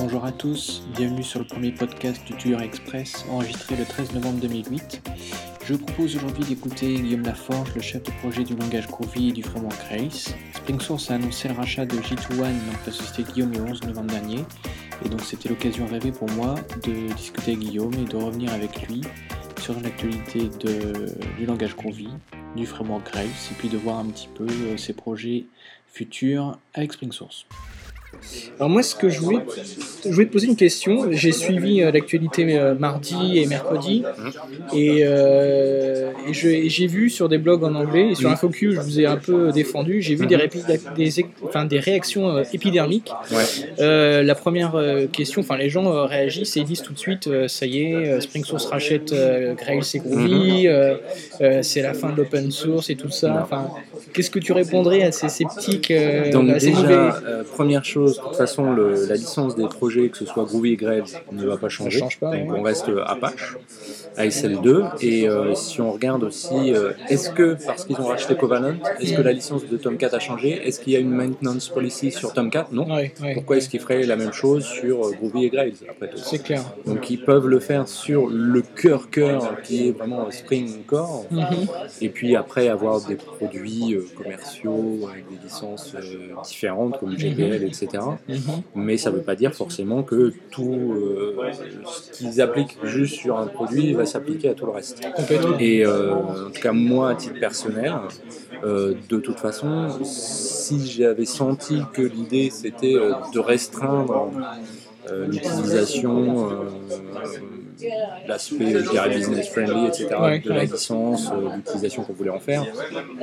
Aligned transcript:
Bonjour 0.00 0.24
à 0.24 0.32
tous, 0.32 0.82
bienvenue 0.96 1.22
sur 1.22 1.40
le 1.40 1.46
premier 1.46 1.72
podcast 1.72 2.24
du 2.24 2.34
Tueur 2.34 2.62
Express 2.62 3.24
enregistré 3.30 3.76
le 3.76 3.84
13 3.84 4.14
novembre 4.14 4.40
2008. 4.40 5.02
Je 5.64 5.74
vous 5.74 5.84
propose 5.84 6.16
aujourd'hui 6.16 6.44
d'écouter 6.44 6.94
Guillaume 6.94 7.22
Laforge, 7.22 7.74
le 7.74 7.80
chef 7.80 8.02
de 8.02 8.10
projet 8.20 8.44
du 8.44 8.54
langage 8.56 8.86
Groovy 8.88 9.28
et 9.28 9.32
du 9.32 9.42
framework 9.42 9.80
Rails. 9.90 10.34
SpringSource 10.54 11.10
a 11.10 11.14
annoncé 11.14 11.48
le 11.48 11.54
rachat 11.54 11.86
de 11.86 11.96
J2One, 11.96 12.38
donc 12.38 12.86
la 12.86 12.92
société 12.92 13.30
Guillaume, 13.32 13.52
le 13.52 13.62
11 13.62 13.82
novembre 13.84 14.10
dernier. 14.10 14.44
Et 15.04 15.08
donc 15.08 15.20
c'était 15.22 15.48
l'occasion 15.48 15.86
rêvée 15.86 16.12
pour 16.12 16.30
moi 16.30 16.54
de 16.84 17.12
discuter 17.14 17.52
avec 17.52 17.64
Guillaume 17.64 17.94
et 17.94 18.04
de 18.04 18.16
revenir 18.16 18.52
avec 18.52 18.88
lui 18.88 19.02
sur 19.60 19.78
l'actualité 19.80 20.50
du 21.38 21.46
langage 21.46 21.76
Groovy, 21.76 22.08
du 22.56 22.66
framework 22.66 23.08
Rails, 23.08 23.28
et 23.28 23.54
puis 23.58 23.68
de 23.68 23.78
voir 23.78 23.98
un 23.98 24.06
petit 24.06 24.28
peu 24.34 24.46
euh, 24.46 24.76
ses 24.76 24.92
projets 24.92 25.44
futurs 25.86 26.58
avec 26.74 26.92
SpringSource. 26.92 27.46
Alors 28.58 28.70
moi, 28.70 28.82
ce 28.82 28.94
que 28.94 29.08
je 29.08 29.20
voulais, 29.20 29.38
je 30.04 30.10
voulais 30.10 30.26
te 30.26 30.32
poser 30.32 30.46
une 30.46 30.56
question. 30.56 31.08
J'ai 31.10 31.32
suivi 31.32 31.82
euh, 31.82 31.90
l'actualité 31.90 32.46
euh, 32.58 32.74
mardi 32.74 33.38
et 33.38 33.46
mercredi, 33.46 34.04
et, 34.74 35.00
euh, 35.02 36.12
et 36.28 36.32
j'ai 36.32 36.86
vu 36.86 37.10
sur 37.10 37.28
des 37.28 37.38
blogs 37.38 37.64
en 37.64 37.74
anglais 37.74 38.10
et 38.10 38.14
sur 38.14 38.30
InfoQ, 38.30 38.74
je 38.74 38.80
vous 38.80 39.00
ai 39.00 39.06
un 39.06 39.16
peu 39.16 39.52
défendu. 39.52 40.00
J'ai 40.02 40.14
vu 40.14 40.26
des, 40.26 40.36
enfin, 41.44 41.64
des 41.64 41.78
réactions 41.80 42.42
épidermiques. 42.52 43.12
Euh, 43.80 44.22
la 44.22 44.34
première 44.34 44.74
question, 45.12 45.40
enfin 45.40 45.56
les 45.56 45.68
gens 45.68 46.06
réagissent 46.06 46.56
et 46.56 46.64
disent 46.64 46.82
tout 46.82 46.92
de 46.92 46.98
suite, 46.98 47.28
ça 47.48 47.66
y 47.66 47.82
est, 47.82 47.94
euh, 47.94 48.20
SpringSource 48.20 48.66
rachète 48.66 49.14
Grails 49.56 49.82
et 49.94 49.98
Groovy, 49.98 50.68
euh, 50.68 51.62
c'est 51.62 51.82
la 51.82 51.94
fin 51.94 52.10
de 52.10 52.16
l'open 52.16 52.50
source 52.50 52.90
et 52.90 52.96
tout 52.96 53.10
ça. 53.10 53.40
Enfin, 53.42 53.68
qu'est-ce 54.12 54.30
que 54.30 54.38
tu 54.38 54.52
répondrais 54.52 55.02
à 55.02 55.12
ces 55.12 55.28
sceptiques, 55.28 55.90
euh, 55.90 56.30
Donc 56.30 56.46
déjà, 56.58 57.16
euh, 57.26 57.42
première 57.44 57.84
chose, 57.84 58.18
de 58.18 58.22
toute 58.22 58.36
façon, 58.36 58.72
le- 58.72 59.06
la 59.06 59.14
licence 59.16 59.54
des 59.56 59.66
projets, 59.66 60.08
que 60.08 60.16
ce 60.18 60.26
soit 60.26 60.44
Groovy 60.44 60.72
et 60.72 60.76
Grails, 60.76 61.02
ne 61.32 61.46
va 61.46 61.56
pas 61.56 61.68
changer. 61.68 61.98
change 61.98 62.18
pas, 62.18 62.30
Donc 62.36 62.50
ouais. 62.52 62.58
on 62.58 62.62
reste 62.62 62.88
euh, 62.88 63.02
Apache, 63.04 63.56
ASL2. 64.16 64.84
Et 65.00 65.28
euh, 65.28 65.54
si 65.54 65.80
on 65.80 65.90
regarde 65.92 66.24
aussi, 66.24 66.72
est-ce 67.08 67.30
que, 67.30 67.56
parce 67.66 67.84
qu'ils 67.84 68.00
ont 68.00 68.06
racheté 68.06 68.34
Covalent, 68.36 68.74
est-ce 69.00 69.14
que 69.14 69.22
la 69.22 69.32
licence 69.32 69.66
de 69.66 69.76
Tomcat 69.76 70.10
a 70.12 70.18
changé? 70.18 70.50
Est-ce 70.66 70.80
qu'il 70.80 70.92
y 70.92 70.96
a 70.96 71.00
une 71.00 71.10
maintenance 71.10 71.68
policy 71.68 72.10
sur 72.10 72.32
Tomcat? 72.32 72.68
Non. 72.72 72.86
Ouais, 72.94 73.12
ouais, 73.22 73.34
Pourquoi 73.34 73.56
est-ce 73.56 73.68
qu'ils 73.68 73.80
feraient 73.80 74.04
la 74.04 74.16
même 74.16 74.32
chose 74.32 74.64
sur 74.64 75.10
Groovy 75.12 75.44
et 75.46 75.50
Grails 75.50 75.74
après 75.88 76.08
tout? 76.08 76.18
C'est 76.18 76.38
clair. 76.42 76.62
Donc 76.86 77.08
ils 77.10 77.22
peuvent 77.22 77.46
le 77.48 77.60
faire 77.60 77.88
sur 77.88 78.26
le 78.28 78.62
cœur 78.62 79.10
cœur 79.10 79.60
qui 79.62 79.88
est 79.88 79.92
vraiment 79.92 80.30
Spring 80.30 80.82
Core, 80.86 81.26
Mhm. 81.30 81.66
et 82.00 82.08
puis 82.08 82.36
après 82.36 82.68
avoir 82.68 83.00
des 83.00 83.16
produits 83.16 83.96
commerciaux 84.16 85.08
avec 85.10 85.28
des 85.28 85.44
licences 85.44 85.94
euh, 85.94 86.34
différentes 86.44 86.98
comme 86.98 87.16
GPL, 87.16 87.62
etc. 87.64 87.88
Mhm. 88.28 88.38
Mais 88.74 88.96
ça 88.96 89.10
ne 89.10 89.16
veut 89.16 89.22
pas 89.22 89.34
dire 89.34 89.54
forcément 89.54 90.02
que 90.02 90.32
tout 90.50 90.94
euh, 90.94 91.36
ce 91.86 92.10
qu'ils 92.12 92.40
appliquent 92.40 92.78
juste 92.84 93.16
sur 93.16 93.38
un 93.38 93.46
produit 93.46 93.92
va 93.94 94.06
s'appliquer 94.06 94.50
à 94.50 94.54
tout 94.54 94.66
le 94.66 94.72
reste. 94.72 95.00
Et 95.58 95.84
euh, 95.84 96.14
en 96.14 96.50
tout 96.50 96.60
cas, 96.60 96.72
moi, 96.72 97.10
à 97.10 97.14
titre 97.14 97.38
personnel, 97.38 97.92
de 98.64 99.18
toute 99.18 99.38
façon, 99.38 99.88
si 100.04 100.86
j'avais 100.86 101.24
senti 101.24 101.82
que 101.92 102.02
l'idée 102.02 102.50
c'était 102.50 102.94
de 102.94 103.38
restreindre 103.40 104.30
l'utilisation, 105.10 106.50
l'aspect, 108.26 108.70
je 108.78 108.90
dirais, 108.90 109.08
business 109.10 109.48
friendly, 109.48 109.86
etc., 109.86 110.06
Ouais, 110.20 110.38
de 110.40 110.48
la 110.52 110.64
licence, 110.64 111.30
euh, 111.32 111.48
l'utilisation 111.56 112.02
qu'on 112.02 112.12
voulait 112.12 112.30
en 112.30 112.38
faire, 112.40 112.64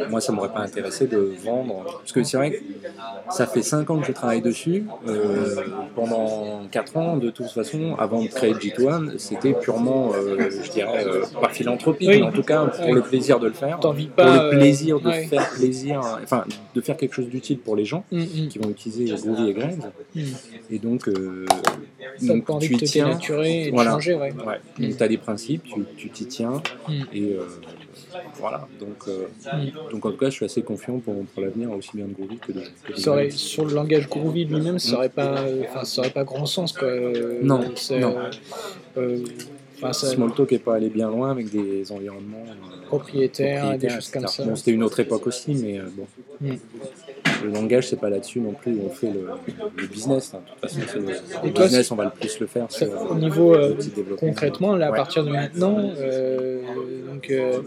moi, 0.09 0.19
ça 0.21 0.31
m'aurait 0.31 0.49
pas 0.53 0.59
intéressé 0.61 1.07
de 1.07 1.33
vendre. 1.43 1.83
Parce 1.99 2.11
que 2.11 2.23
c'est 2.23 2.37
vrai 2.37 2.51
que 2.51 2.57
ça 3.31 3.45
fait 3.47 3.61
5 3.61 3.89
ans 3.89 3.99
que 3.99 4.07
je 4.07 4.11
travaille 4.11 4.41
dessus. 4.41 4.85
euh, 5.07 5.55
pendant 5.95 6.61
4 6.71 6.97
ans, 6.97 7.17
de 7.17 7.29
toute 7.29 7.49
façon, 7.51 7.95
avant 7.97 8.21
de 8.21 8.27
créer 8.27 8.53
G2One, 8.53 9.17
c'était 9.17 9.53
purement, 9.53 10.11
euh, 10.15 10.49
je 10.63 10.69
dirais, 10.71 11.05
euh, 11.05 11.23
Oui. 11.99 12.07
mais 12.07 12.21
en 12.21 12.31
tout 12.31 12.43
cas 12.43 12.65
pour 12.65 12.93
le 12.93 13.01
plaisir 13.01 13.39
de 13.39 13.47
le 13.47 13.53
faire. 13.53 13.79
Pour 13.79 13.93
le 13.93 14.49
plaisir 14.51 14.99
de 14.99 15.07
euh, 15.07 15.11
ouais. 15.11 15.25
faire 15.27 15.49
plaisir, 15.49 16.01
enfin, 16.23 16.43
de 16.75 16.81
faire 16.81 16.97
quelque 16.97 17.13
chose 17.15 17.27
d'utile 17.27 17.59
pour 17.59 17.75
les 17.75 17.85
gens 17.85 18.03
Mm, 18.11 18.19
mm, 18.21 18.47
qui 18.49 18.59
vont 18.59 18.69
utiliser 18.69 19.05
Groovy 19.15 19.49
et 19.49 19.53
Grails. 19.53 19.77
mm. 20.15 20.21
Et 20.71 20.79
donc, 20.79 21.07
euh, 21.07 21.45
donc 22.21 22.59
tu 22.59 22.73
y 22.73 22.77
tiens. 22.77 23.17
et 23.43 23.71
Voilà. 23.71 23.91
changer, 23.91 24.15
ouais. 24.15 24.31
Ouais. 24.45 24.59
Donc, 24.79 24.97
tu 24.97 25.03
as 25.03 25.07
des 25.07 25.17
principes, 25.17 25.63
tu 25.97 26.09
t'y 26.09 26.25
tiens. 26.25 26.61
Mm. 26.87 26.93
Et 27.13 27.21
euh, 27.33 27.43
voilà. 28.39 28.67
Donc, 28.79 29.07
euh, 29.07 29.27
Mm. 29.53 29.91
donc, 29.91 30.05
en 30.05 30.11
tout 30.11 30.17
cas, 30.17 30.25
je 30.29 30.35
suis 30.35 30.45
assez 30.45 30.61
confiant 30.61 30.99
pour, 30.99 31.23
pour 31.25 31.41
l'avenir, 31.43 31.71
aussi 31.71 31.89
bien 31.95 32.05
de 32.07 32.13
Groovy 32.13 32.37
que 32.37 32.51
de, 32.51 32.61
que 32.83 32.93
de 32.93 32.97
Ça 32.99 33.11
aurait- 33.11 33.27
Grails. 33.27 33.37
sur 33.37 33.65
le 33.65 33.73
langage 33.73 34.07
Groovy 34.09 34.45
lui-même, 34.45 34.79
ça 34.79 34.95
aurait 34.95 35.09
pas, 35.09 35.43
enfin, 35.69 35.83
ça 35.83 36.01
aurait 36.01 36.09
pas 36.11 36.23
grand 36.23 36.45
sens, 36.45 36.73
quoi. 36.73 36.89
Non, 37.41 37.61
c'est, 37.75 37.99
non. 37.99 38.15
euh, 38.97 39.23
enfin, 39.77 39.93
ça- 39.93 40.07
Smalltalk 40.07 40.51
n'est 40.51 40.59
pas 40.59 40.75
allé 40.75 40.89
bien 40.89 41.09
loin 41.09 41.31
avec 41.31 41.49
des 41.51 41.91
environnements 41.91 42.45
euh, 42.47 42.85
propriétaire, 42.87 43.63
des 43.63 43.69
propriétaires, 43.69 43.95
choses 43.95 44.09
comme 44.11 44.27
ça. 44.27 44.43
Bon, 44.45 44.55
c'était 44.55 44.71
une 44.71 44.83
autre 44.83 44.99
époque 44.99 45.27
aussi, 45.27 45.53
mais 45.55 45.79
euh, 45.79 45.83
bon. 45.95 46.07
Le 47.43 47.51
langage, 47.51 47.87
c'est 47.87 47.99
pas 47.99 48.09
là-dessus 48.09 48.39
non 48.39 48.53
plus 48.53 48.73
où 48.73 48.81
on 48.85 48.89
fait 48.89 49.09
le, 49.11 49.27
le 49.77 49.87
business. 49.87 50.33
hein. 50.33 50.41
De 50.61 50.67
toute 50.67 50.87
façon, 50.87 50.99
le, 51.43 51.51
toi, 51.51 51.65
business, 51.65 51.91
on 51.91 51.95
va 51.95 52.05
le 52.05 52.09
plus 52.11 52.39
le 52.39 52.47
faire 52.47 52.69
sur 52.71 53.11
au 53.11 53.15
niveau 53.15 53.53
euh, 53.53 53.75
développement. 53.95 54.27
concrètement, 54.29 54.75
là, 54.75 54.87
à 54.87 54.91
Ouais. 54.91 54.97
partir 54.97 55.23
de 55.23 55.31
maintenant, 55.31 55.77
euh, 55.97 56.61
donc 57.19 57.29
euh, 57.31 57.61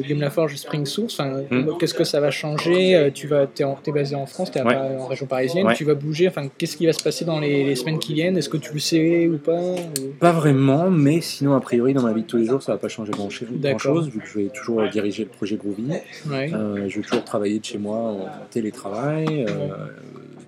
Guillaume 0.00 0.20
Laforge, 0.20 0.56
Spring 0.56 0.84
Source, 0.84 1.18
enfin, 1.20 1.42
Mm. 1.50 1.78
qu'est-ce 1.78 1.94
que 1.94 2.04
ça 2.04 2.20
va 2.20 2.30
changer 2.30 2.96
Euh, 2.96 3.10
Tu 3.14 3.26
vas, 3.28 3.46
en- 3.62 3.74
t'es 3.82 3.92
basé 3.92 4.14
en 4.16 4.26
France, 4.26 4.50
Ouais. 4.54 4.62
Paris- 4.62 4.76
en 4.98 5.06
région 5.06 5.26
parisienne, 5.26 5.66
Ouais. 5.66 5.74
tu 5.74 5.84
vas 5.84 5.94
bouger. 5.94 6.28
Enfin, 6.28 6.48
qu'est-ce 6.58 6.76
qui 6.76 6.86
va 6.86 6.92
se 6.92 7.02
passer 7.02 7.24
dans 7.24 7.38
les, 7.40 7.64
les 7.64 7.76
semaines 7.76 7.98
qui 7.98 8.14
viennent? 8.14 8.36
Est-ce 8.36 8.48
que 8.48 8.56
tu 8.56 8.72
le 8.74 8.78
sais 8.80 9.26
ou 9.28 9.38
pas 9.38 9.60
ou- 9.60 10.12
Pas 10.18 10.32
vraiment, 10.32 10.90
mais 10.90 11.20
sinon, 11.20 11.54
a 11.54 11.60
priori, 11.60 11.94
dans 11.94 12.02
ma 12.02 12.12
vie 12.12 12.22
de 12.22 12.26
tous 12.26 12.36
les 12.36 12.46
jours, 12.46 12.62
ça 12.62 12.72
va 12.72 12.78
pas 12.78 12.88
changer 12.88 13.12
grand- 13.12 13.28
grand-chose, 13.28 14.08
vu 14.08 14.20
que 14.20 14.26
je 14.26 14.38
vais 14.40 14.48
toujours 14.48 14.82
diriger 14.88 15.24
le 15.24 15.30
projet 15.30 15.56
Groovy. 15.56 15.84
Ouais. 16.28 16.50
Euh, 16.52 16.88
je 16.88 16.96
vais 16.96 17.02
toujours 17.02 17.24
travailler 17.24 17.58
de 17.58 17.64
chez 17.64 17.78
moi 17.78 17.96
en 17.98 18.26
télétravail. 18.50 19.46
euh, 19.48 19.68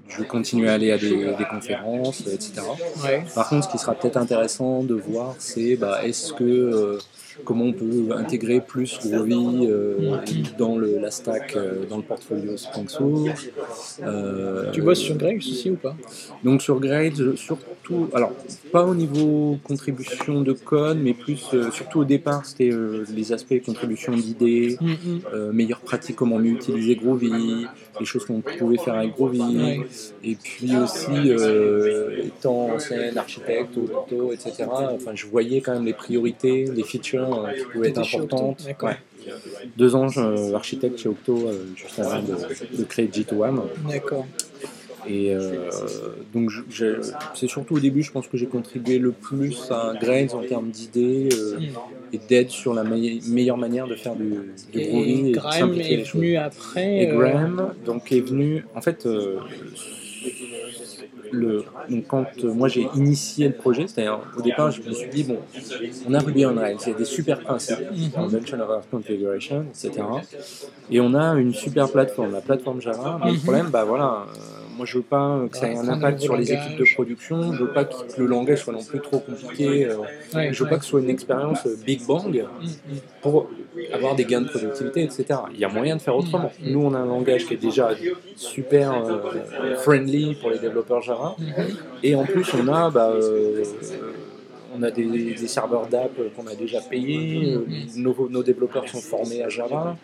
je 0.08 0.18
vais 0.22 0.26
continuer 0.26 0.68
à 0.70 0.74
aller 0.74 0.90
à 0.90 0.96
des, 0.98 1.10
des 1.10 1.44
conférences, 1.50 2.20
etc. 2.22 2.62
Ouais. 3.04 3.22
Par 3.34 3.48
contre, 3.48 3.66
ce 3.66 3.72
qui 3.72 3.78
sera 3.78 3.94
peut-être 3.94 4.16
intéressant 4.16 4.82
de 4.82 4.94
voir, 4.94 5.34
c'est 5.38 5.76
bah, 5.76 6.00
est-ce 6.04 6.32
que 6.32 6.44
euh, 6.44 6.98
comment 7.44 7.64
on 7.66 7.72
peut 7.72 8.08
intégrer 8.16 8.60
plus 8.60 8.98
Groovy 9.04 9.66
euh, 9.66 10.16
dans 10.58 10.76
le, 10.76 10.98
la 10.98 11.10
stack, 11.10 11.56
euh, 11.56 11.84
dans 11.88 11.96
le 11.96 12.02
portfolio 12.02 12.56
Spring 12.56 12.88
Source. 12.88 13.48
Euh, 14.02 14.70
Tu 14.72 14.82
bosses 14.82 14.98
sur 15.00 15.16
Grails 15.16 15.38
aussi 15.38 15.70
ou 15.70 15.76
pas? 15.76 15.96
Donc 16.44 16.62
sur 16.62 16.78
Grails, 16.80 17.36
surtout, 17.36 18.08
alors 18.14 18.32
pas 18.72 18.84
au 18.84 18.94
niveau 18.94 19.58
contribution 19.64 20.42
de 20.42 20.52
code, 20.52 20.98
mais 21.02 21.14
plus 21.14 21.42
surtout 21.72 22.00
au 22.00 22.04
départ, 22.04 22.44
c'était 22.44 22.70
les 23.14 23.32
aspects 23.32 23.54
contribution 23.64 24.12
d'idées, 24.14 24.76
Mm, 24.80 24.92
mm. 24.92 25.52
meilleures 25.52 25.80
pratiques, 25.80 26.16
comment 26.16 26.38
mieux 26.38 26.52
utiliser 26.52 26.94
Groovy, 26.96 27.30
les 27.98 28.06
choses 28.06 28.24
qu'on 28.26 28.40
pouvait 28.40 28.76
faire 28.78 28.94
avec 28.94 29.12
Groovy, 29.12 29.38
Ouais. 29.40 29.80
et 30.22 30.34
puis 30.36 30.70
aussi 30.76 31.30
étant 32.24 32.70
ancien 32.74 33.16
architecte, 33.16 33.76
auto, 33.76 34.32
etc. 34.32 34.64
Enfin, 34.68 35.12
je 35.14 35.26
voyais 35.26 35.60
quand 35.60 35.72
même 35.74 35.86
les 35.86 35.92
priorités, 35.94 36.66
les 36.66 36.82
features 36.82 37.27
euh, 37.34 37.52
qui 37.52 37.64
pouvaient 37.64 37.88
être. 37.90 38.00
Ouais. 38.82 38.96
Deux 39.76 39.94
ans, 39.94 40.08
je- 40.08 40.54
architecte 40.54 40.98
chez 40.98 41.08
Octo, 41.08 41.36
euh, 41.48 41.66
juste 41.76 41.98
avant 41.98 42.22
de, 42.22 42.76
de 42.78 42.84
créer 42.84 43.06
G2One. 43.08 43.60
D'accord. 43.88 44.26
Et 45.06 45.34
euh, 45.34 45.70
donc, 46.34 46.50
c'est 47.34 47.46
surtout 47.48 47.76
au 47.76 47.80
début, 47.80 48.02
je 48.02 48.10
pense 48.12 48.26
que 48.26 48.36
j'ai 48.36 48.46
contribué 48.46 48.98
le 48.98 49.12
plus 49.12 49.56
à 49.70 49.94
Grails 49.98 50.34
en 50.34 50.42
termes 50.42 50.70
d'idées 50.70 51.28
euh, 51.32 51.58
et 52.12 52.18
d'aide 52.28 52.50
sur 52.50 52.74
la 52.74 52.84
meille- 52.84 53.20
meilleure 53.28 53.56
manière 53.56 53.86
de 53.86 53.94
faire 53.94 54.16
du, 54.16 54.30
du 54.72 54.78
Et 54.80 55.22
de 55.30 55.34
Graham 55.34 55.52
simplifier 55.60 55.94
est 55.94 55.96
les 55.98 56.04
choses. 56.04 56.20
venu 56.20 56.36
après. 56.36 57.04
Et 57.04 57.10
euh, 57.10 57.16
Graham, 57.16 57.72
donc, 57.86 58.12
est 58.12 58.20
venu. 58.20 58.66
En 58.74 58.80
fait, 58.82 59.06
euh, 59.06 59.38
le, 61.30 61.66
donc 61.88 62.06
quand 62.06 62.44
euh, 62.44 62.52
moi 62.54 62.68
j'ai 62.68 62.84
initié 62.96 63.48
le 63.48 63.54
projet, 63.54 63.86
c'est-à-dire 63.88 64.20
au 64.34 64.42
départ, 64.42 64.70
je 64.70 64.80
me 64.86 64.92
suis 64.92 65.10
dit 65.10 65.24
bon, 65.24 65.46
on 66.04 66.14
a 66.14 66.20
Ruby 66.22 66.46
on 66.46 66.54
Rails, 66.56 66.78
il 66.86 66.88
y 66.88 66.92
a 66.92 66.94
des 66.94 67.04
super 67.04 67.42
principes, 67.42 67.84
Mhm. 67.90 68.12
of 68.70 68.88
configuration, 68.90 69.68
etc. 69.70 70.26
Et 70.90 71.00
on 71.00 71.14
a 71.14 71.34
une 71.36 71.54
super 71.54 71.90
plateforme, 71.90 72.32
la 72.32 72.42
plateforme 72.42 72.80
Java. 72.80 73.18
Mais 73.22 73.30
le 73.32 73.36
Mhm. 73.38 73.42
problème, 73.42 73.70
bah 73.70 73.84
voilà, 73.84 74.26
euh, 74.36 74.67
moi 74.78 74.86
je 74.86 74.96
veux 74.96 75.04
pas 75.04 75.40
que 75.50 75.56
ça 75.58 75.66
ait 75.66 75.76
un 75.76 75.80
Apprendre 75.80 75.90
un 75.90 75.96
impact 75.98 76.20
sur 76.20 76.36
les 76.36 76.52
équipes 76.52 76.78
de 76.78 76.94
production, 76.94 77.52
je 77.52 77.64
veux 77.64 77.72
pas 77.72 77.84
que 77.84 77.94
le 78.16 78.26
langage 78.26 78.62
soit 78.62 78.72
non 78.72 78.82
plus 78.82 79.00
trop 79.00 79.18
compliqué, 79.18 79.84
euh, 79.84 79.96
ouais, 80.34 80.52
je 80.52 80.58
veux 80.58 80.64
ouais. 80.64 80.70
pas 80.70 80.78
que 80.78 80.84
ce 80.84 80.90
soit 80.90 81.00
une 81.00 81.10
expérience 81.10 81.66
euh, 81.66 81.76
Big 81.84 82.06
Bang 82.06 82.28
Mm, 82.28 82.66
mm. 82.66 82.98
pour 83.22 83.48
avoir 83.92 84.14
des 84.14 84.24
gains 84.24 84.40
de 84.40 84.48
productivité, 84.48 85.02
etc. 85.02 85.40
Il 85.52 85.60
y 85.60 85.64
a 85.64 85.68
moyen 85.68 85.96
de 85.96 86.02
faire 86.02 86.16
autrement. 86.16 86.50
Mhm. 86.60 86.72
Nous, 86.72 86.80
on 86.80 86.94
a 86.94 86.98
un 86.98 87.06
langage 87.06 87.46
qui 87.46 87.54
est 87.54 87.58
déjà 87.58 87.90
super 88.36 88.92
euh, 88.92 89.76
friendly 89.76 90.34
pour 90.34 90.50
les 90.50 90.58
développeurs 90.58 91.02
Java. 91.02 91.36
Et 92.02 92.14
en 92.14 92.24
plus, 92.24 92.46
on 92.54 92.68
a, 92.68 92.90
bah, 92.90 93.12
euh, 93.14 93.64
on 94.76 94.82
a 94.82 94.90
des, 94.90 95.36
serveurs 95.46 95.86
d'app 95.86 96.12
qu'on 96.36 96.46
a 96.46 96.54
déjà 96.54 96.80
payés, 96.80 97.56
nos, 97.96 98.42
développeurs 98.42 98.88
sont 98.88 99.00
formés 99.00 99.42
à 99.42 99.48
Java, 99.48 99.96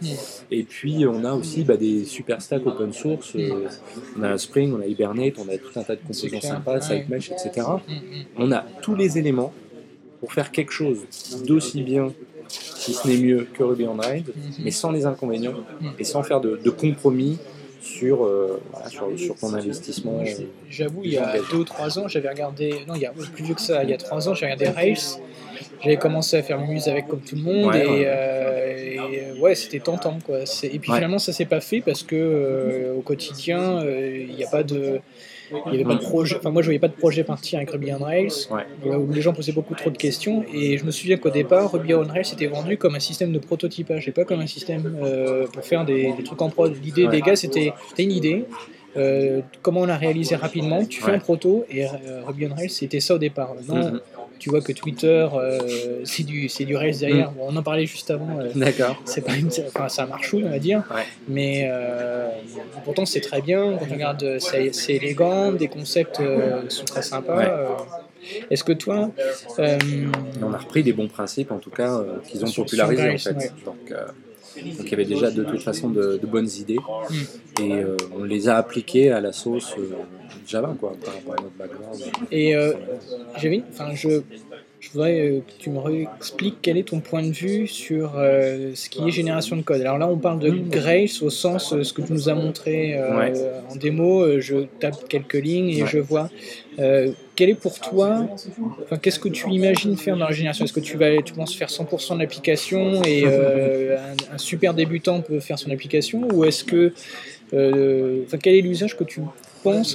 et 0.50 0.62
puis 0.62 1.06
on 1.06 1.24
a 1.24 1.32
aussi 1.32 1.64
bah, 1.64 1.76
des 1.76 2.04
super 2.04 2.40
stacks 2.40 2.66
open 2.66 2.92
source, 2.92 3.36
on 4.16 4.22
a 4.22 4.38
Spring, 4.38 4.74
on 4.74 4.80
a 4.80 4.86
Hibernate, 4.86 5.34
on 5.38 5.48
a 5.48 5.58
tout 5.58 5.78
un 5.78 5.82
tas 5.82 5.96
de 5.96 6.00
composants 6.00 6.40
sympas. 6.40 6.80
SiteMesh, 6.80 7.30
etc. 7.30 7.66
On 8.36 8.52
a 8.52 8.64
tous 8.82 8.94
les 8.94 9.18
éléments 9.18 9.52
pour 10.20 10.32
faire 10.32 10.50
quelque 10.50 10.72
chose 10.72 11.00
d'aussi 11.46 11.82
bien, 11.82 12.12
si 12.48 12.92
ce 12.92 13.08
n'est 13.08 13.18
mieux, 13.18 13.46
que 13.52 13.62
Ruby 13.62 13.86
on 13.86 13.96
Rails, 13.96 14.24
mais 14.62 14.70
sans 14.70 14.90
les 14.90 15.06
inconvénients 15.06 15.54
et 15.98 16.04
sans 16.04 16.22
faire 16.22 16.40
de 16.40 16.70
compromis 16.70 17.38
sur, 17.84 18.24
euh, 18.24 18.60
voilà, 18.72 18.88
sur, 18.88 19.06
sur 19.18 19.34
ton 19.36 19.52
investissement. 19.52 20.20
Euh, 20.20 20.44
J'avoue, 20.70 21.02
il 21.04 21.12
y 21.12 21.18
a 21.18 21.34
deux 21.50 21.58
ou 21.58 21.64
trois 21.64 21.98
ans, 21.98 22.08
j'avais 22.08 22.30
regardé. 22.30 22.70
Non, 22.88 22.94
il 22.94 23.02
y 23.02 23.06
a 23.06 23.10
plus 23.12 23.44
vieux 23.44 23.54
que 23.54 23.60
ça. 23.60 23.84
Il 23.84 23.90
y 23.90 23.92
a 23.92 23.98
trois 23.98 24.26
ans, 24.28 24.34
j'ai 24.34 24.46
regardé 24.46 24.68
Rails. 24.68 24.96
J'avais 25.82 25.96
commencé 25.98 26.36
à 26.38 26.42
faire 26.42 26.60
muse 26.60 26.88
avec 26.88 27.08
comme 27.08 27.20
tout 27.20 27.36
le 27.36 27.42
monde. 27.42 27.66
Ouais, 27.66 27.84
et, 27.84 27.88
ouais. 27.88 28.04
euh, 28.06 29.32
et, 29.36 29.40
ouais, 29.40 29.54
c'était 29.54 29.80
tentant. 29.80 30.18
Quoi. 30.24 30.38
Et 30.62 30.78
puis 30.78 30.90
Ouais. 30.90 30.96
finalement, 30.96 31.18
ça 31.18 31.32
s'est 31.32 31.44
pas 31.44 31.60
fait 31.60 31.82
parce 31.82 32.02
que 32.02 32.94
au 32.96 33.02
quotidien, 33.02 33.84
il 33.84 34.34
n'y 34.34 34.44
a 34.44 34.48
pas 34.48 34.62
de. 34.62 35.00
Il 35.66 35.72
y 35.72 35.74
avait 35.76 35.84
pas 35.84 35.94
de 35.94 36.00
projet. 36.00 36.36
Enfin, 36.36 36.50
moi, 36.50 36.62
je 36.62 36.66
voyais 36.66 36.78
pas 36.78 36.88
de 36.88 36.94
projet 36.94 37.24
partir 37.24 37.58
avec 37.58 37.70
Ruby 37.70 37.92
on 37.92 38.04
Rails, 38.04 38.28
Ouais. 38.50 38.62
euh, 38.86 38.96
où 38.96 39.12
les 39.12 39.20
gens 39.22 39.32
posaient 39.32 39.52
beaucoup 39.52 39.74
trop 39.74 39.90
de 39.90 39.96
questions. 39.96 40.44
Et 40.52 40.78
je 40.78 40.84
me 40.84 40.90
souviens 40.90 41.16
qu'au 41.16 41.30
départ, 41.30 41.72
Ruby 41.72 41.94
on 41.94 42.02
Rails 42.04 42.32
était 42.32 42.46
vendu 42.46 42.76
comme 42.76 42.94
un 42.94 43.00
système 43.00 43.32
de 43.32 43.38
prototypage 43.38 44.08
et 44.08 44.12
pas 44.12 44.24
comme 44.24 44.40
un 44.40 44.46
système 44.46 44.96
euh, 45.02 45.46
pour 45.46 45.64
faire 45.64 45.84
des, 45.84 46.12
des 46.12 46.22
trucs 46.24 46.40
en 46.42 46.50
prod. 46.50 46.74
L'idée 46.82 47.04
Ouais. 47.06 47.10
des 47.10 47.20
gars, 47.20 47.36
c'était 47.36 47.72
t'as 47.96 48.02
une 48.02 48.12
idée, 48.12 48.44
euh, 48.96 49.40
comment 49.62 49.80
on 49.80 49.86
la 49.86 49.96
réaliser 49.96 50.36
rapidement, 50.36 50.84
tu 50.84 51.00
fais 51.00 51.10
Ouais. 51.10 51.16
un 51.16 51.18
proto, 51.20 51.64
et 51.70 51.84
Ruby 52.26 52.46
on 52.50 52.54
Rails, 52.54 52.70
c'était 52.70 53.00
ça 53.00 53.14
au 53.14 53.18
départ. 53.18 53.54
Maintenant. 53.54 53.98
Tu 54.38 54.50
vois 54.50 54.60
que 54.60 54.72
Twitter, 54.72 55.26
euh, 55.34 55.58
c'est 56.04 56.22
du, 56.24 56.48
c'est 56.48 56.64
du 56.64 56.76
Rails 56.76 56.98
derrière. 56.98 57.30
Mm. 57.30 57.34
Bon, 57.34 57.46
on 57.48 57.56
en 57.56 57.62
parlait 57.62 57.86
juste 57.86 58.10
avant. 58.10 58.38
euh, 58.40 58.50
D'accord. 58.54 59.00
c'est 59.04 59.24
pas 59.24 59.34
une, 59.36 59.48
enfin, 59.66 59.88
c'est 59.88 60.02
un 60.02 60.06
marchouille, 60.06 60.44
on 60.46 60.50
va 60.50 60.58
dire. 60.58 60.82
Ouais. 60.94 61.02
Mais 61.28 61.66
euh, 61.70 62.28
pourtant, 62.84 63.06
c'est 63.06 63.20
très 63.20 63.40
bien. 63.40 63.76
Quand 63.78 63.86
on 63.90 63.94
regarde, 63.94 64.36
c'est 64.40 64.74
c'est 64.74 64.94
élégant, 64.94 65.52
des 65.52 65.68
concepts 65.68 66.20
sont 66.68 66.84
très 66.84 67.02
sympas. 67.02 67.36
Ouais. 67.36 67.50
Est-ce 68.50 68.64
que 68.64 68.72
toi, 68.72 69.10
on 69.58 70.52
a 70.52 70.58
repris 70.58 70.82
des 70.82 70.92
bons 70.92 71.08
principes, 71.08 71.52
en 71.52 71.58
tout 71.58 71.70
cas, 71.70 72.02
qu'ils 72.28 72.44
ont 72.44 72.50
popularisés, 72.50 73.10
en 73.10 73.18
fait. 73.18 73.52
Donc, 73.64 73.90
donc 73.90 74.84
il 74.84 74.90
y 74.90 74.94
avait 74.94 75.04
déjà 75.04 75.30
de 75.32 75.42
toute 75.42 75.62
façon 75.62 75.88
de, 75.90 76.16
de 76.16 76.26
bonnes 76.26 76.48
idées, 76.60 76.78
Mm. 76.78 77.62
et 77.62 77.72
euh, 77.72 77.96
on 78.16 78.22
les 78.24 78.48
a 78.48 78.56
appliquées 78.56 79.10
à 79.10 79.20
la 79.20 79.32
sauce 79.32 79.74
euh, 79.78 79.90
Java, 80.46 80.74
quoi, 80.78 80.94
par 81.04 81.14
rapport 81.14 81.34
à 81.34 81.42
notre 81.42 81.56
background. 81.56 82.00
et 82.30 82.54
euh, 82.54 82.72
j'avais, 83.40 83.56
une- 83.56 83.62
enfin, 83.72 83.94
je, 83.94 84.20
je 84.80 84.90
voudrais 84.90 85.18
euh, 85.20 85.38
que 85.40 85.52
tu 85.62 85.70
me 85.70 85.78
réexpliques 85.78 86.58
quel 86.60 86.76
est 86.76 86.82
ton 86.88 87.00
point 87.00 87.22
de 87.22 87.32
vue 87.32 87.66
sur 87.66 88.12
euh, 88.18 88.72
ce 88.74 88.88
qui 88.90 89.02
est 89.08 89.10
génération 89.10 89.56
de 89.56 89.62
code. 89.62 89.80
Alors 89.80 89.96
là, 89.98 90.06
on 90.06 90.18
parle 90.18 90.40
de 90.40 90.50
Grace 90.50 91.22
au 91.22 91.30
sens 91.30 91.72
euh, 91.72 91.82
ce 91.82 91.92
que 91.94 92.02
tu 92.02 92.12
nous 92.12 92.28
as 92.28 92.34
montré 92.34 92.96
euh, 92.98 93.16
Ouais. 93.18 93.32
en 93.70 93.76
démo. 93.76 94.38
Je 94.40 94.66
tape 94.80 95.08
quelques 95.08 95.34
lignes 95.34 95.70
et 95.70 95.82
Ouais. 95.82 95.88
je 95.90 95.98
vois. 95.98 96.28
Euh, 96.78 97.12
quel 97.36 97.48
est 97.50 97.54
pour 97.54 97.80
toi, 97.80 98.26
enfin, 98.82 98.96
qu'est-ce 98.98 99.18
que 99.20 99.28
tu 99.28 99.48
imagines 99.50 99.96
faire 99.96 100.16
dans 100.16 100.26
la 100.26 100.32
génération? 100.32 100.64
Est-ce 100.66 100.72
que 100.72 100.80
tu 100.80 100.96
vas, 100.98 101.22
tu 101.22 101.32
penses 101.32 101.54
faire 101.56 101.68
100% 101.70 102.14
de 102.16 102.20
l'application 102.20 103.02
et 103.04 103.22
euh, 103.26 103.96
un, 104.30 104.34
un 104.34 104.38
super 104.38 104.74
débutant 104.74 105.20
peut 105.20 105.40
faire 105.40 105.58
son 105.58 105.70
application, 105.70 106.28
ou 106.32 106.44
est-ce 106.44 106.62
que, 106.64 106.92
euh, 107.54 108.22
enfin, 108.26 108.38
quel 108.38 108.54
est 108.56 108.60
l'usage 108.60 108.96
que 108.96 109.04
tu 109.04 109.20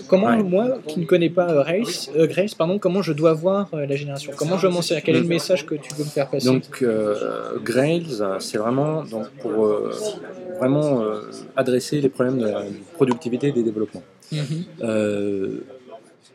Comment 0.08 0.28
Ouais. 0.28 0.44
moi, 0.44 0.80
qui 0.88 1.00
ne 1.00 1.06
connais 1.06 1.30
pas 1.30 1.50
euh, 1.50 1.62
Race, 1.62 2.10
euh, 2.16 2.28
Grace, 2.28 2.54
pardon, 2.56 2.80
comment 2.80 3.02
je 3.02 3.14
dois 3.14 3.34
voir 3.34 3.70
euh, 3.74 3.86
la 3.86 3.96
génération? 3.96 4.32
Comment 4.36 4.58
je 4.58 4.64
dois 4.64 4.72
m'en 4.72 4.82
servir 4.82 5.04
Quel 5.04 5.16
est 5.18 5.22
le 5.22 5.28
message 5.28 5.66
que 5.66 5.76
tu 5.76 5.94
veux 5.96 6.04
me 6.04 6.10
faire 6.10 6.30
passer? 6.30 6.46
Donc, 6.46 6.82
euh, 6.82 7.58
Grails, 7.64 8.18
euh, 8.22 8.40
c'est 8.40 8.58
vraiment 8.58 9.04
donc, 9.04 9.28
pour 9.42 9.66
euh, 9.66 9.92
vraiment 10.60 11.02
euh, 11.02 11.22
adresser 11.56 12.02
les 12.02 12.10
problèmes 12.10 12.40
de 12.40 12.48
la 12.48 12.64
productivité 12.94 13.52
des 13.52 13.64
développements. 13.64 14.04
Mhm. 14.32 14.64
Euh, 14.82 15.60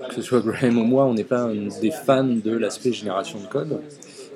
que 0.09 0.15
ce 0.15 0.23
soit 0.23 0.41
Graham 0.41 0.79
ou 0.79 0.85
moi, 0.85 1.05
on 1.05 1.15
n'est 1.15 1.25
pas 1.25 1.49
des 1.81 1.91
fans 1.91 2.25
de 2.25 2.57
l'aspect 2.57 2.93
génération 2.93 3.39
de 3.41 3.47
code, 3.47 3.81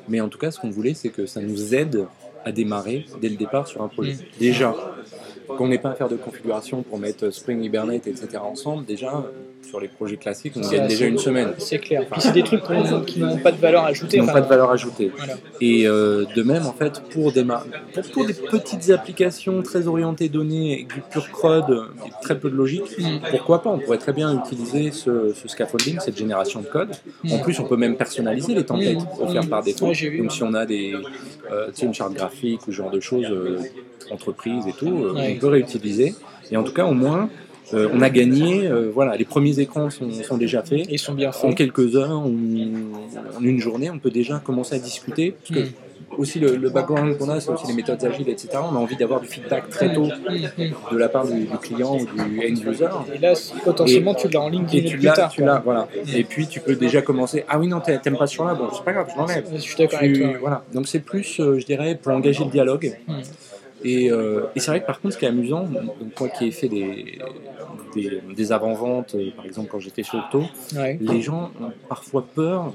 mais 0.09 0.21
en 0.21 0.29
tout 0.29 0.39
cas, 0.39 0.51
ce 0.51 0.59
qu'on 0.61 0.71
voulait, 0.71 0.95
c'est 0.95 1.09
que 1.09 1.27
ça 1.27 1.41
nous 1.41 1.75
aide 1.75 2.07
à 2.45 2.53
démarrer 2.53 3.07
dès 3.21 3.29
le 3.29 3.37
départ 3.37 3.67
sur 3.67 3.83
un 3.83 3.89
projet. 3.89 4.13
Mm. 4.15 4.39
Déjà, 4.39 4.75
qu'on 5.57 5.69
n'ait 5.69 5.79
pas 5.79 5.91
à 5.91 5.95
faire 5.95 6.09
de 6.09 6.17
configuration 6.17 6.83
pour 6.83 6.99
mettre 6.99 7.31
Spring, 7.31 7.63
Hibernate, 7.63 8.07
etc. 8.07 8.29
ensemble, 8.43 8.85
déjà, 8.85 9.25
sur 9.67 9.81
les 9.81 9.89
projets 9.89 10.17
classiques, 10.17 10.55
on 10.57 10.61
gagne 10.61 10.87
déjà 10.89 11.07
une 11.07 11.19
semaine. 11.19 11.53
C'est 11.59 11.79
clair. 11.79 12.05
Puis 12.11 12.21
c'est 12.21 12.33
des 12.33 12.43
trucs 12.43 12.63
qui 13.07 13.21
n'ont 13.21 13.37
pas 13.39 13.53
de 13.53 13.57
valeur 13.61 13.85
ajoutée. 13.85 14.19
Qui 14.19 14.25
n'ont 14.25 14.33
pas 14.33 14.41
de 14.41 14.47
valeur 14.49 14.71
ajoutée. 14.71 15.11
Voilà. 15.17 15.35
Et 15.61 15.87
euh, 15.87 16.25
de 16.35 16.43
même, 16.43 16.67
en 16.67 16.73
fait, 16.73 17.03
pour, 17.11 17.33
démar- 17.33 17.65
pour, 17.93 18.03
pour 18.13 18.27
des 18.27 18.35
petites 18.35 18.91
applications 18.91 19.63
très 19.63 19.87
orientées 19.89 20.29
données, 20.29 20.75
avec 20.75 20.89
du 20.95 21.01
pur 21.11 21.31
CRUD, 21.31 21.65
très 22.23 22.39
peu 22.39 22.51
de 22.51 22.57
logique, 22.57 22.85
Mm. 22.99 23.19
pourquoi 23.31 23.63
pas? 23.63 23.71
On 23.71 23.79
pourrait 23.79 23.99
très 23.99 24.13
bien 24.13 24.39
utiliser 24.45 24.91
ce, 24.93 25.33
ce 25.35 25.49
scaffolding, 25.49 25.99
cette 26.01 26.17
génération 26.17 26.61
de 26.61 26.67
code. 26.67 26.91
En 27.31 27.37
Mm. 27.39 27.41
plus, 27.43 27.59
on 27.61 27.65
peut 27.65 27.77
même 27.77 27.97
personnaliser 27.97 28.55
les 28.55 28.65
templates 28.65 28.97
Mm. 28.97 29.23
offerts 29.23 29.49
par 29.49 29.63
défaut. 29.63 29.87
Ouais, 29.89 29.93
vu, 29.95 30.19
Donc, 30.19 30.31
ouais. 30.31 30.37
si 30.37 30.43
on 30.43 30.55
a 30.55 30.65
des, 30.67 30.95
euh, 31.53 31.71
une 31.83 31.95
charte 31.95 32.15
graphique 32.15 32.61
ou 32.67 32.71
ce 32.73 32.77
genre 32.77 32.91
de 32.91 33.01
choses, 33.01 33.27
euh, 33.31 33.59
entreprise 34.11 34.67
et 34.67 34.73
tout, 34.73 34.87
euh, 35.05 35.13
Ouais. 35.15 35.35
On 35.39 35.41
peut 35.41 35.53
réutiliser. 35.53 36.15
Et 36.51 36.57
en 36.57 36.63
tout 36.63 36.73
cas, 36.73 36.85
au 36.87 36.95
moins, 36.95 37.29
euh, 37.75 37.89
on 37.93 38.01
a 38.01 38.11
gagné. 38.11 38.67
euh, 38.67 38.91
voilà, 38.93 39.17
les 39.17 39.25
premiers 39.25 39.59
écrans 39.61 39.91
sont, 39.91 40.11
sont 40.11 40.37
déjà 40.39 40.63
faits. 40.63 40.87
Ils 40.91 40.99
sont 40.99 41.15
bien 41.15 41.29
En 41.31 41.33
faits. 41.33 41.55
quelques 41.57 41.97
heures, 41.97 42.23
ou 42.27 42.35
en 43.39 43.43
une 43.43 43.61
journée, 43.61 43.91
on 43.91 43.99
peut 43.99 44.11
déjà 44.11 44.39
commencer 44.45 44.75
à 44.77 44.79
discuter. 44.79 45.33
Parce 45.33 45.61
que 45.61 45.67
aussi 46.17 46.41
le, 46.41 46.57
le 46.57 46.71
background 46.71 47.17
qu'on 47.19 47.29
a, 47.29 47.39
c'est 47.39 47.51
aussi 47.51 47.67
les 47.67 47.75
méthodes 47.75 48.03
agiles, 48.03 48.29
etc. 48.31 48.49
On 48.55 48.75
a 48.75 48.79
envie 48.79 48.97
d'avoir 48.97 49.21
du 49.21 49.29
feedback 49.29 49.69
très 49.69 49.93
tôt 49.93 50.09
de 50.91 50.97
la 50.97 51.09
part 51.11 51.27
du, 51.27 51.41
du 51.45 51.59
client 51.59 51.97
ou 51.97 52.07
du 52.07 52.41
end 52.41 52.71
user. 52.71 52.87
Et 53.15 53.19
là, 53.19 53.35
potentiellement, 53.63 54.15
tu 54.15 54.29
l'as 54.29 54.41
en 54.41 54.49
ligne 54.49 54.65
Et 54.73 54.85
tu 54.85 54.97
plus 54.97 55.05
l'as, 55.07 55.13
tard. 55.13 55.31
tu 55.31 55.43
l'as, 55.45 55.59
voilà. 55.59 55.87
Et 56.15 56.25
puis 56.25 56.47
tu 56.47 56.61
peux 56.61 56.75
déjà 56.75 57.03
commencer. 57.03 57.45
Ah 57.49 57.59
oui, 57.59 57.67
non, 57.69 57.81
t'a- 57.81 57.99
t'aimes 57.99 58.17
pas 58.17 58.27
ce 58.27 58.43
là 58.43 58.55
bon, 58.55 58.69
c'est 58.75 58.85
pas 58.85 58.93
grave, 58.95 59.09
je 59.13 59.19
l'enlève. 59.19 59.45
Je 59.55 59.59
suis 59.59 59.77
d'accord 59.77 59.99
avec 60.01 60.19
toi. 60.19 60.33
voilà. 60.41 60.65
Donc 60.73 60.89
c'est 60.89 61.01
plus, 61.01 61.39
euh, 61.41 61.59
je 61.61 61.67
dirais, 61.67 61.99
pour 62.01 62.13
engager 62.13 62.45
le 62.45 62.51
dialogue. 62.51 62.97
Mm. 63.07 63.13
Et, 63.85 64.11
euh, 64.11 64.47
et 64.57 64.61
c'est 64.61 64.71
vrai 64.71 64.81
que 64.81 64.87
par 64.87 65.01
contre, 65.01 65.15
ce 65.15 65.19
qui 65.19 65.25
est 65.25 65.29
amusant, 65.29 65.65
donc 65.65 66.19
moi 66.21 66.29
qui 66.31 66.47
ai 66.47 66.51
fait 66.51 66.69
des, 66.69 67.19
des, 67.95 68.21
des 68.35 68.53
avant-ventes, 68.53 69.15
euh, 69.15 69.31
par 69.37 69.45
exemple 69.47 69.69
quand 69.71 69.79
j'étais 69.81 70.03
chez 70.03 70.17
Octo, 70.19 70.43
Ouais. 70.77 70.99
les 71.01 71.21
gens 71.23 71.51
ont 71.61 71.71
parfois 71.89 72.25
peur. 72.35 72.73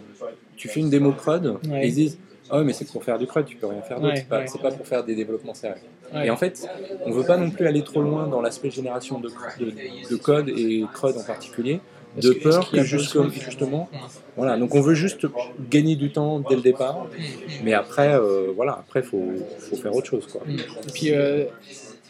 Tu 0.56 0.68
fais 0.70 0.80
une 0.80 0.90
démo 0.90 1.12
CRUD 1.12 1.58
Ouais. 1.70 1.84
et 1.86 1.88
ils 1.88 1.94
disent 1.96 2.18
Ah 2.50 2.58
ouais, 2.60 2.64
mais 2.64 2.74
c'est 2.74 2.90
pour 2.90 3.04
faire 3.04 3.18
du 3.18 3.28
CRUD, 3.28 3.46
tu 3.46 3.56
peux 3.58 3.68
rien 3.68 3.82
faire 3.82 4.00
d'autre, 4.00 4.14
Ouais, 4.14 4.20
c'est 4.20 4.28
pas, 4.30 4.40
ouais. 4.42 4.62
pas 4.62 4.72
pour 4.72 4.86
faire 4.88 5.04
des 5.04 5.16
développements 5.16 5.54
sérieux. 5.54 5.82
Et 6.24 6.30
en 6.30 6.38
fait, 6.38 6.68
on 7.06 7.12
veut 7.12 7.26
pas 7.26 7.38
non 7.38 7.50
plus 7.50 7.66
aller 7.68 7.84
trop 7.84 8.02
loin 8.02 8.28
dans 8.28 8.40
l'aspect 8.42 8.70
génération 8.70 9.20
de, 9.20 9.30
de, 9.60 9.72
de 10.12 10.16
code 10.16 10.50
et 10.50 10.86
CRUD 10.94 11.18
en 11.18 11.24
particulier, 11.24 11.80
de 12.22 12.32
que- 12.34 12.44
peur 12.44 12.70
que 12.70 12.84
justement, 12.84 13.90
Mm. 13.92 13.98
voilà, 14.38 14.58
donc 14.58 14.76
on 14.76 14.82
veut 14.82 14.94
juste 14.96 15.26
gagner 15.70 15.96
du 15.96 16.12
temps 16.12 16.40
dès 16.48 16.56
le 16.56 16.62
départ, 16.62 17.06
Mm. 17.06 17.64
mais 17.64 17.74
après, 17.74 18.14
euh, 18.14 18.48
voilà, 18.56 18.74
après 18.74 19.02
faut, 19.04 19.32
faut 19.60 19.76
faire 19.76 19.96
autre 19.96 20.08
chose, 20.10 20.28
quoi. 20.32 20.42
Mm. 20.46 20.58
Et 20.88 20.92
puis, 20.94 21.12
euh, 21.14 21.46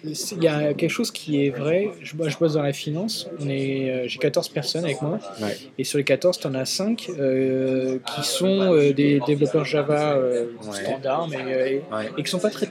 il 0.06 0.44
y 0.44 0.48
a 0.48 0.74
quelque 0.74 0.90
chose 0.92 1.12
qui 1.12 1.46
est 1.46 1.50
vrai. 1.50 1.90
Je, 2.02 2.16
moi, 2.16 2.28
je 2.28 2.38
bosse 2.38 2.54
dans 2.54 2.62
la 2.62 2.74
finance. 2.74 3.30
On 3.40 3.48
est, 3.50 3.90
euh, 3.90 4.04
j'ai 4.08 4.20
14 4.20 4.50
personnes 4.50 4.84
avec 4.84 5.02
moi. 5.02 5.20
Ouais. 5.42 5.56
Et 5.78 5.84
sur 5.84 5.98
les 5.98 6.04
14, 6.04 6.40
tu 6.40 6.48
en 6.48 6.54
as 6.56 6.66
5 6.66 7.10
euh, 7.20 8.00
qui 8.14 8.24
sont 8.28 8.74
euh, 8.74 8.92
des 8.94 9.20
développeurs 9.26 9.64
Java 9.66 10.14
euh, 10.14 10.46
Ouais. 10.66 10.84
standards, 10.84 11.28
mais, 11.30 11.38
et, 11.38 11.76
Ouais. 11.94 12.10
et 12.18 12.24
qui 12.24 12.30
sont 12.30 12.40
pas 12.40 12.50
très, 12.50 12.68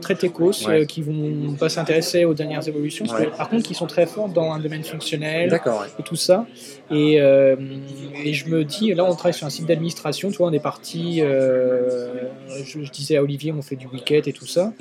très 0.00 0.14
techos, 0.14 0.52
qui 0.88 1.02
vont 1.02 1.54
pas 1.58 1.68
s'intéresser 1.68 2.24
aux 2.24 2.34
dernières 2.34 2.66
évolutions. 2.66 3.04
que, 3.04 3.36
par 3.36 3.48
contre, 3.48 3.64
qui 3.66 3.74
sont 3.74 3.86
très 3.86 4.06
forts 4.06 4.28
dans 4.28 4.52
un 4.52 4.58
domaine 4.58 4.84
fonctionnel, 4.84 5.60
et 5.98 6.02
tout 6.02 6.16
ça. 6.16 6.46
Et, 6.90 7.14
et 7.16 8.32
je 8.32 8.48
me 8.48 8.64
dis, 8.64 8.94
là 8.94 9.04
on 9.04 9.14
travaille 9.14 9.34
sur 9.34 9.46
un 9.46 9.50
site 9.50 9.66
d'administration, 9.66 10.30
tu 10.30 10.38
vois, 10.38 10.48
on 10.48 10.52
est 10.52 10.58
parti, 10.60 11.20
je, 11.20 12.82
je 12.82 12.90
disais 12.90 13.16
à 13.16 13.22
Olivier, 13.22 13.52
on 13.52 13.62
fait 13.62 13.76
du 13.76 13.86
wicket 13.86 14.26
et 14.28 14.32
tout 14.32 14.46
ça, 14.46 14.72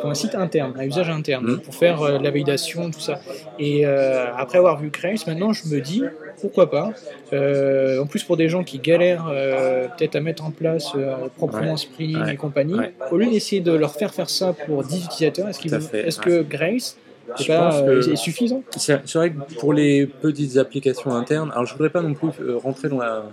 pour 0.00 0.10
un 0.10 0.14
site 0.14 0.34
interne, 0.34 0.74
un 0.78 0.84
usage 0.84 1.08
interne, 1.10 1.35
Pour 1.64 1.74
faire 1.74 2.02
euh, 2.02 2.18
la 2.18 2.30
validation, 2.30 2.90
tout 2.90 3.00
ça. 3.00 3.20
Et 3.58 3.86
euh, 3.86 4.26
après 4.36 4.58
avoir 4.58 4.78
vu 4.80 4.90
Grace, 4.90 5.26
maintenant 5.26 5.52
je 5.52 5.66
me 5.68 5.80
dis, 5.80 6.02
pourquoi 6.40 6.70
pas 6.70 6.90
Euh, 7.32 8.00
En 8.00 8.06
plus 8.06 8.22
pour 8.24 8.36
des 8.36 8.48
gens 8.48 8.62
qui 8.64 8.78
galèrent 8.78 9.26
euh, 9.30 9.86
peut-être 9.96 10.16
à 10.16 10.20
mettre 10.20 10.44
en 10.44 10.50
place 10.50 10.92
proprement 11.36 11.72
Ouais. 11.72 11.76
Spring 11.76 12.16
Ouais. 12.22 12.34
et 12.34 12.36
compagnie, 12.36 12.74
Ouais. 12.78 12.92
au 13.10 13.16
lieu 13.16 13.26
d'essayer 13.26 13.60
de 13.60 13.72
leur 13.72 13.92
faire 13.94 14.12
faire 14.14 14.30
ça 14.30 14.52
pour 14.66 14.82
10 14.84 15.04
utilisateurs, 15.06 15.48
est-ce, 15.48 16.18
que 16.20 16.42
Grace 16.42 16.96
c'est 17.36 17.50
euh, 17.50 18.14
suffisant? 18.14 18.62
C'est 18.76 19.02
vrai 19.14 19.30
que 19.30 19.54
pour 19.58 19.72
les 19.72 20.06
petites 20.06 20.56
applications 20.58 21.10
internes, 21.12 21.50
alors 21.52 21.66
je 21.66 21.72
voudrais 21.72 21.90
pas 21.90 22.00
non 22.02 22.14
plus 22.14 22.28
euh, 22.40 22.56
rentrer 22.56 22.88
dans 22.88 22.98
la. 22.98 23.24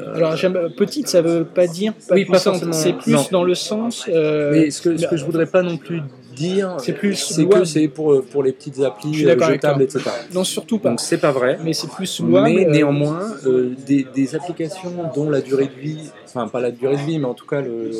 euh, 0.00 0.14
Alors, 0.16 0.34
petite, 0.76 1.06
ça 1.06 1.22
veut 1.22 1.44
pas 1.44 1.68
dire 1.68 1.92
pas 2.08 2.16
Oui, 2.16 2.24
pas 2.24 2.32
puissante. 2.32 2.74
C'est 2.74 2.94
plus 2.94 3.12
non. 3.12 3.24
dans 3.30 3.44
le 3.44 3.54
sens. 3.54 4.08
Mais 4.08 4.70
ce 4.70 4.82
que, 4.82 4.96
ce 4.96 5.06
que 5.06 5.16
je 5.16 5.24
voudrais 5.24 5.46
pas 5.46 5.62
non 5.62 5.76
plus 5.76 6.00
dire 6.34 6.76
C'est 6.78 6.92
plus 6.92 7.14
c'est 7.16 7.46
que 7.46 7.64
c'est 7.64 7.88
pour, 7.88 8.12
euh, 8.12 8.22
pour 8.30 8.42
les 8.42 8.52
petites 8.52 8.80
applis 8.80 9.24
euh, 9.26 9.38
jetables, 9.38 9.82
etc. 9.82 10.00
Non, 10.34 10.44
surtout 10.44 10.78
pas. 10.78 10.90
Donc 10.90 11.00
c'est 11.00 11.18
pas 11.18 11.32
vrai. 11.32 11.58
Mais 11.62 11.72
c'est 11.72 11.90
plus 11.90 12.20
louable. 12.20 12.48
Mais 12.48 12.66
euh, 12.66 12.70
néanmoins, 12.70 13.22
euh, 13.46 13.74
des, 13.86 14.06
des 14.14 14.34
applications 14.34 14.92
dont 15.14 15.28
la 15.30 15.40
durée 15.40 15.66
de 15.66 15.80
vie, 15.80 16.10
enfin 16.24 16.48
pas 16.48 16.60
la 16.60 16.70
durée 16.70 16.96
de 16.96 17.02
vie, 17.02 17.18
mais 17.18 17.26
en 17.26 17.34
tout 17.34 17.46
cas 17.46 17.60
le 17.60 17.90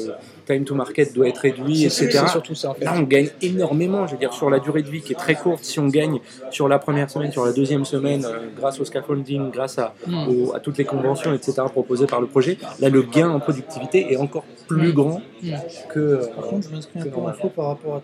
time 0.47 0.65
to 0.65 0.75
market 0.75 1.15
doit 1.15 1.29
être 1.29 1.39
réduit, 1.39 1.85
etc. 1.85 2.09
c'est 2.11 2.29
surtout 2.29 2.55
ça 2.55 2.71
en 2.71 2.75
fait. 2.75 2.85
Là, 2.85 2.95
on 2.97 3.03
gagne 3.03 3.29
énormément. 3.43 4.07
Je 4.07 4.13
veux 4.13 4.19
dire, 4.19 4.33
sur 4.33 4.51
la 4.51 4.59
durée 4.59 4.83
de 4.83 4.89
vie 4.89 5.01
qui 5.01 5.13
est 5.13 5.17
très 5.17 5.35
courte, 5.35 5.65
si 5.65 5.79
on 5.79 5.87
gagne 5.89 6.19
sur 6.51 6.67
la 6.69 6.79
première 6.79 7.11
semaine, 7.11 7.31
sur 7.31 7.45
la 7.45 7.53
deuxième 7.53 7.85
semaine, 7.85 8.25
euh, 8.25 8.49
grâce 8.57 8.81
au 8.81 8.85
scaffolding, 8.85 9.51
grâce 9.51 9.79
à, 9.79 9.95
Hmm. 10.07 10.29
au- 10.29 10.55
à 10.55 10.61
toutes 10.61 10.79
les 10.79 10.85
conventions, 10.85 11.33
etc., 11.35 11.53
proposées 11.71 12.07
par 12.07 12.21
le 12.21 12.27
projet, 12.27 12.59
là, 12.81 12.89
le 12.89 13.03
gain 13.03 13.29
en 13.31 13.39
productivité 13.41 14.13
est 14.13 14.17
encore 14.17 14.45
plus 14.67 14.93
grand 14.93 15.21
Hmm. 15.43 15.55
que. 15.89 15.99
euh, 16.01 16.27
Par 16.37 16.47
contre, 16.49 16.69
je 16.69 16.75
m'inscris 16.75 17.01
un 17.01 17.05
peu 17.05 17.17
en 17.21 17.33
faux 17.33 17.49
par 17.49 17.67
rapport 17.69 17.95
à 17.95 17.99
à 17.99 18.01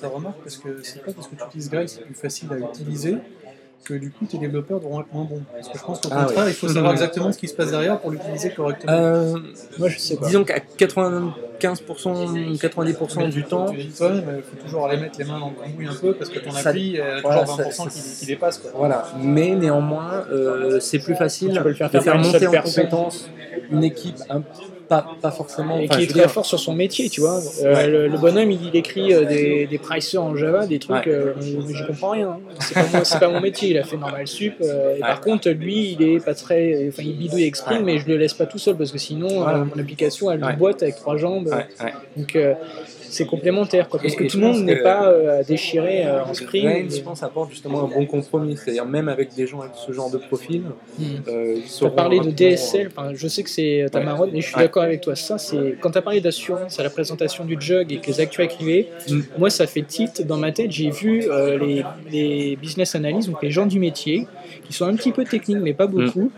ta 0.00 0.08
remarque, 0.08 0.38
parce 0.42 0.56
que 0.56 0.82
c'est 0.82 1.02
pas 1.04 1.12
parce 1.12 1.28
que 1.28 1.34
tu 1.36 1.44
utilises 1.44 1.70
Grail, 1.70 1.88
c'est 1.88 2.02
plus 2.02 2.14
facile 2.14 2.48
à 2.52 2.58
utiliser, 2.58 3.16
que 3.84 3.94
du 3.94 4.10
coup 4.10 4.26
tes 4.26 4.36
développeurs 4.38 4.78
devront 4.80 5.00
être 5.00 5.12
moins 5.12 5.24
bons. 5.24 5.42
Parce 5.54 5.68
que 5.68 5.78
je 5.78 5.82
pense 5.84 6.00
qu'au 6.00 6.08
Ah 6.12 6.24
contraire, 6.24 6.44
oui. 6.44 6.50
il 6.50 6.54
faut 6.54 6.68
savoir 6.68 6.92
exactement 6.98 7.32
ce 7.32 7.38
qui 7.38 7.48
se 7.48 7.54
passe 7.54 7.70
derrière 7.70 7.98
pour 7.98 8.10
l'utiliser 8.10 8.50
correctement. 8.50 8.92
euh, 8.92 9.38
Moi, 9.78 9.88
je 9.88 9.98
sais 9.98 10.16
pas. 10.16 10.26
disons 10.26 10.44
qu'à 10.44 10.58
95%, 11.58 12.58
90% 12.58 13.28
du 13.30 13.44
temps, 13.44 13.70
Tu 13.70 13.78
dis 13.78 13.88
toi-même, 13.88 14.24
il 14.36 14.42
faut 14.42 14.62
toujours 14.64 14.86
aller 14.86 14.98
mettre 15.00 15.18
les 15.18 15.24
mains 15.24 15.40
dans 15.40 15.48
le 15.50 15.54
cambouis 15.54 15.86
un 15.88 15.94
peu, 15.94 16.14
parce 16.14 16.30
que 16.30 16.38
ton 16.40 16.50
Ça- 16.50 16.68
appli 16.70 17.00
a 17.00 17.20
voilà, 17.22 17.40
toujours 17.42 17.56
ça- 17.56 17.62
20% 17.84 17.88
qui, 17.88 17.98
ça- 17.98 18.20
qui 18.20 18.26
dépasse. 18.26 18.58
Quoi. 18.58 18.70
Voilà, 18.74 19.08
mais 19.18 19.54
néanmoins, 19.54 20.24
euh, 20.30 20.78
c'est 20.80 20.98
plus 20.98 21.14
facile 21.14 21.52
de 21.54 21.72
faire 22.00 22.18
monter 22.18 22.46
en 22.46 22.62
compétence 22.62 23.30
une 23.70 23.84
équipe, 23.84 24.16
un- 24.28 24.42
pas, 24.90 25.06
pas 25.22 25.30
forcément. 25.30 25.78
Et 25.78 25.88
qui 25.88 25.98
est 25.98 26.00
je 26.02 26.08
très 26.10 26.20
dire, 26.20 26.30
fort 26.30 26.44
sur 26.44 26.58
son 26.58 26.74
métier, 26.74 27.08
tu 27.08 27.20
vois. 27.22 27.40
Euh, 27.62 27.74
Ouais. 27.74 27.86
le, 27.86 28.08
le 28.08 28.18
bonhomme, 28.18 28.50
il, 28.50 28.60
il 28.66 28.76
écrit 28.76 29.14
euh, 29.14 29.24
des, 29.24 29.66
des 29.66 29.78
pricers 29.78 30.20
en 30.22 30.34
Java, 30.36 30.66
des 30.66 30.80
trucs, 30.80 31.06
Ouais. 31.06 31.12
euh, 31.12 31.32
j'y 31.40 31.86
comprends 31.86 32.10
rien. 32.10 32.30
hein. 32.30 32.38
C'est 33.04 33.18
pas, 33.20 33.28
mon 33.28 33.40
métier, 33.40 33.70
il 33.70 33.78
a 33.78 33.84
fait 33.84 33.96
normal 33.96 34.26
sup. 34.26 34.54
et. 34.60 35.00
Par 35.00 35.20
contre, 35.20 35.48
lui, 35.50 35.92
il 35.92 36.02
est 36.02 36.18
pas 36.24 36.34
très. 36.34 36.88
Enfin, 36.88 37.02
il 37.04 37.16
bidouille 37.16 37.44
Ouais. 37.78 37.82
mais 37.84 37.98
je 37.98 38.06
le 38.08 38.16
laisse 38.16 38.34
pas 38.34 38.46
tout 38.46 38.58
seul 38.58 38.76
parce 38.76 38.90
que 38.92 38.98
sinon, 38.98 39.40
mon 39.40 39.80
application, 39.80 40.30
elle 40.30 40.44
boîte 40.58 40.82
avec 40.82 40.96
trois 40.96 41.16
jambes. 41.16 41.48
Donc, 42.16 42.36
c'est 43.10 43.26
complémentaire, 43.26 43.88
quoi. 43.88 44.00
Parce 44.00 44.14
Et- 44.14 44.16
que 44.16 44.24
et 44.24 44.26
tout 44.28 44.38
le 44.38 44.46
monde 44.46 44.64
n'est 44.64 44.82
pas 44.82 45.08
euh, 45.08 45.40
à 45.40 45.42
déchirer 45.42 46.06
euh, 46.06 46.24
en 46.24 46.32
Spring. 46.34 46.64
Rails, 46.66 46.90
je 46.90 47.00
pense, 47.02 47.22
apporte 47.22 47.50
justement 47.50 47.84
un 47.84 47.88
bon 47.88 48.06
compromis. 48.06 48.56
C'est-à-dire, 48.56 48.86
même 48.86 49.08
avec 49.08 49.34
des 49.34 49.46
gens 49.46 49.60
avec 49.60 49.72
ce 49.74 49.92
genre 49.92 50.10
de 50.10 50.18
profil, 50.18 50.62
Hmm. 50.98 51.02
euh, 51.28 51.56
Tu 51.78 51.84
as 51.84 51.90
parlé 51.90 52.20
de 52.20 52.30
DSL, 52.30 52.88
enfin, 52.94 53.10
je 53.14 53.26
sais 53.28 53.42
que 53.42 53.50
c'est 53.50 53.86
ta 53.92 53.98
Ouais. 53.98 54.04
marotte, 54.04 54.30
mais 54.32 54.40
je 54.40 54.46
suis 54.46 54.56
Ouais. 54.56 54.62
d'accord 54.62 54.82
avec 54.82 55.00
toi. 55.00 55.14
Ça, 55.16 55.38
c'est 55.38 55.76
quand 55.80 55.90
tu 55.90 55.98
as 55.98 56.02
parlé 56.02 56.20
d'assurance 56.20 56.78
à 56.78 56.82
la 56.82 56.90
présentation 56.90 57.44
du 57.44 57.56
jug 57.60 57.92
et 57.92 57.98
que 57.98 58.06
les 58.08 58.20
actus 58.20 58.44
arrivaient, 58.46 58.88
Mm. 59.08 59.20
moi 59.38 59.50
ça 59.50 59.66
fait 59.66 59.82
tilt 59.82 60.26
dans 60.26 60.36
ma 60.36 60.52
tête. 60.52 60.70
J'ai 60.70 60.90
vu 60.90 61.24
euh, 61.28 61.58
les, 61.58 61.84
les 62.10 62.56
business 62.56 62.94
analysts, 62.94 63.28
donc 63.30 63.42
les 63.42 63.50
gens 63.50 63.66
du 63.66 63.78
métier, 63.78 64.26
qui 64.64 64.72
sont 64.72 64.84
un 64.86 64.94
petit 64.94 65.12
peu 65.12 65.24
techniques 65.24 65.58
mais 65.60 65.72
pas 65.74 65.86
beaucoup, 65.86 66.30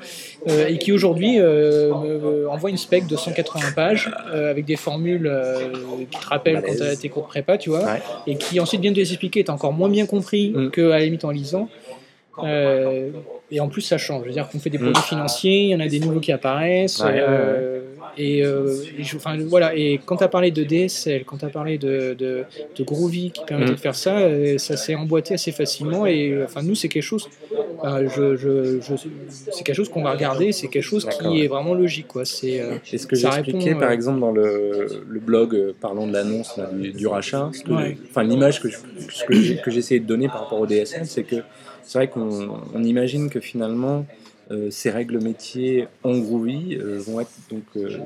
euh, 0.49 0.67
et 0.69 0.79
qui 0.79 0.91
aujourd'hui 0.93 1.39
euh, 1.39 1.89
me- 1.95 2.49
envoient 2.49 2.71
une 2.71 2.77
spec 2.77 3.07
de 3.07 3.17
180 3.17 3.73
pages 3.77 4.11
euh, 4.35 4.51
avec 4.51 4.65
des 4.65 4.77
formules 4.77 5.27
euh, 5.27 5.69
qui 6.11 6.19
te 6.19 6.27
rappellent 6.27 6.63
quand 6.67 6.75
tu 6.75 6.83
as 6.83 6.97
tes 6.97 7.09
cours 7.09 7.23
de 7.25 7.29
prépa, 7.29 7.59
tu 7.59 7.71
vois, 7.71 7.85
Ouais. 7.85 8.03
et 8.27 8.37
qui 8.37 8.59
ensuite 8.61 8.81
viennent 8.81 8.95
te 8.95 8.99
les 9.01 9.11
expliquer. 9.13 9.45
Tu 9.45 9.51
encore 9.51 9.73
moins 9.73 9.89
bien 9.89 10.07
compris 10.07 10.51
Mm. 10.51 10.71
qu'à 10.71 10.83
la 10.83 11.01
limite 11.01 11.25
en 11.25 11.31
lisant. 11.31 11.69
Euh, 12.43 13.11
et 13.51 13.61
en 13.61 13.69
plus, 13.69 13.83
ça 13.83 13.99
change. 13.99 14.23
Je 14.23 14.29
veux 14.29 14.33
dire 14.33 14.49
qu'on 14.49 14.59
fait 14.59 14.71
des 14.71 14.79
Mm. 14.79 14.91
produits 14.93 15.03
financiers, 15.03 15.63
il 15.65 15.69
y 15.69 15.75
en 15.75 15.81
a 15.81 15.87
des 15.87 16.01
nouveaux 16.01 16.21
qui 16.21 16.33
apparaissent. 16.33 17.01
Ouais, 17.01 17.23
Et, 18.19 18.45
euh, 18.45 18.75
et 18.99 19.02
je- 19.02 19.16
enfin, 19.16 19.37
voilà. 19.47 19.75
Et 19.76 20.00
quand 20.04 20.16
tu 20.19 20.25
as 20.25 20.28
parlé 20.28 20.50
de 20.50 20.64
DSL, 20.64 21.25
quand 21.25 21.38
tu 21.38 21.45
as 21.45 21.49
parlé 21.49 21.78
de, 21.78 22.14
de, 22.14 22.45
de 22.76 22.85
Groovy 22.85 23.31
qui 23.31 23.45
permettait 23.45 23.73
Mm. 23.73 23.75
de 23.76 23.81
faire 23.81 23.95
ça, 23.95 24.19
euh, 24.19 24.59
ça 24.59 24.76
s'est 24.76 24.95
emboîté 24.95 25.35
assez 25.35 25.52
facilement. 25.52 26.07
Et 26.07 26.31
euh, 26.31 26.45
enfin, 26.45 26.62
nous, 26.62 26.75
c'est 26.75 26.88
quelque 26.88 27.02
chose. 27.02 27.28
euh, 27.85 28.09
je, 28.14 28.37
je, 28.37 28.81
je- 28.81 29.09
c'est 29.50 29.64
quelque 29.64 29.75
chose 29.76 29.88
qu'on 29.88 30.02
va 30.02 30.12
regarder. 30.12 30.52
C'est 30.52 30.69
quelque 30.69 30.83
chose 30.85 31.07
qui 31.09 31.42
est 31.42 31.49
vraiment 31.49 31.75
logique. 31.75 32.07
Quoi. 32.09 32.25
C'est, 32.25 32.61
euh, 32.61 32.76
ce 32.85 33.07
que 33.07 33.16
j'expliquais 33.16 33.75
par 33.75 33.90
exemple 33.90 34.21
dans 34.21 34.31
le, 34.33 34.87
le 35.09 35.21
blog 35.21 35.75
parlant 35.81 36.07
de 36.07 36.12
l'annonce 36.12 36.59
du, 36.75 36.92
du 36.92 37.07
rachat, 37.07 37.50
Ouais. 37.69 37.97
enfin 38.11 38.23
l'image 38.23 38.61
que, 38.61 38.69
que, 38.69 39.35
j'ai- 39.35 39.57
que 39.57 39.71
j'essayais 39.71 40.00
de 40.00 40.07
donner 40.07 40.28
par 40.28 40.42
rapport 40.42 40.61
au 40.61 40.66
DSL, 40.66 41.07
c'est 41.07 41.25
que 41.25 41.37
c'est 41.83 41.99
vrai 41.99 42.09
qu'on 42.09 42.50
on 42.75 42.83
imagine 42.85 43.28
que 43.31 43.40
finalement 43.40 44.07
ces 44.71 44.91
règles 44.91 45.23
métiers 45.23 45.89
en 46.03 46.19
Groovy 46.19 46.77
euh, 46.77 46.99
vont 46.99 47.21
être 47.21 47.31
donc 47.51 47.65
euh, 47.77 47.99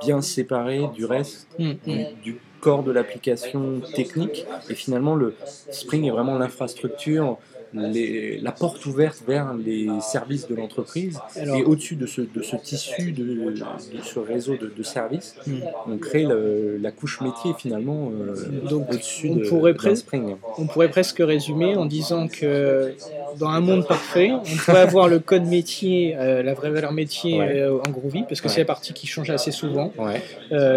bien 0.00 0.20
séparées 0.20 0.88
du 0.94 1.04
reste 1.04 1.48
mm, 1.58 1.72
du, 1.84 1.92
mm. 1.92 2.06
du 2.22 2.36
corps 2.60 2.82
de 2.82 2.92
l'application 2.92 3.80
technique 3.94 4.46
et 4.70 4.74
finalement 4.74 5.14
le 5.14 5.34
Spring 5.70 6.04
est 6.04 6.10
vraiment 6.10 6.38
l'infrastructure 6.38 7.38
les- 7.72 8.38
la 8.40 8.52
porte 8.52 8.84
ouverte 8.86 9.22
vers 9.26 9.52
les 9.54 9.88
services 10.00 10.46
de 10.48 10.54
l'entreprise 10.54 11.18
et 11.36 11.62
au-dessus 11.64 11.96
de 11.96 12.06
ce, 12.06 12.20
de 12.22 12.42
ce 12.42 12.56
tissu 12.56 13.12
de, 13.12 13.24
de 13.24 14.02
ce 14.02 14.18
réseau 14.18 14.56
de, 14.56 14.72
de 14.74 14.82
services 14.82 15.34
Mm. 15.46 15.52
on 15.88 15.98
crée 15.98 16.24
le- 16.24 16.78
la 16.80 16.90
couche 16.90 17.20
métier 17.20 17.52
finalement 17.58 18.10
euh, 18.12 18.34
Donc, 18.68 18.90
au-dessus 18.92 19.28
on 19.30 19.36
de, 19.36 19.48
pourrait 19.48 19.74
Spring 19.96 20.36
On 20.58 20.66
pourrait 20.66 20.88
presque 20.88 21.18
résumer 21.20 21.76
en 21.76 21.86
disant 21.86 22.28
que 22.28 22.94
dans 23.38 23.48
un 23.48 23.60
monde 23.60 23.86
parfait, 23.86 24.30
on 24.32 24.56
pourrait 24.64 24.80
avoir 24.80 25.08
le 25.08 25.18
code 25.18 25.44
métier, 25.44 26.16
euh, 26.16 26.42
la 26.42 26.54
vraie 26.54 26.70
valeur 26.70 26.92
métier 26.92 27.38
Ouais. 27.38 27.60
euh, 27.60 27.78
en 27.86 27.90
Groovy, 27.90 28.22
parce 28.28 28.40
que 28.40 28.46
Ouais. 28.48 28.54
c'est 28.54 28.60
la 28.60 28.66
partie 28.66 28.92
qui 28.94 29.06
change 29.06 29.30
assez 29.30 29.50
souvent, 29.52 29.92
ouais 29.98 30.22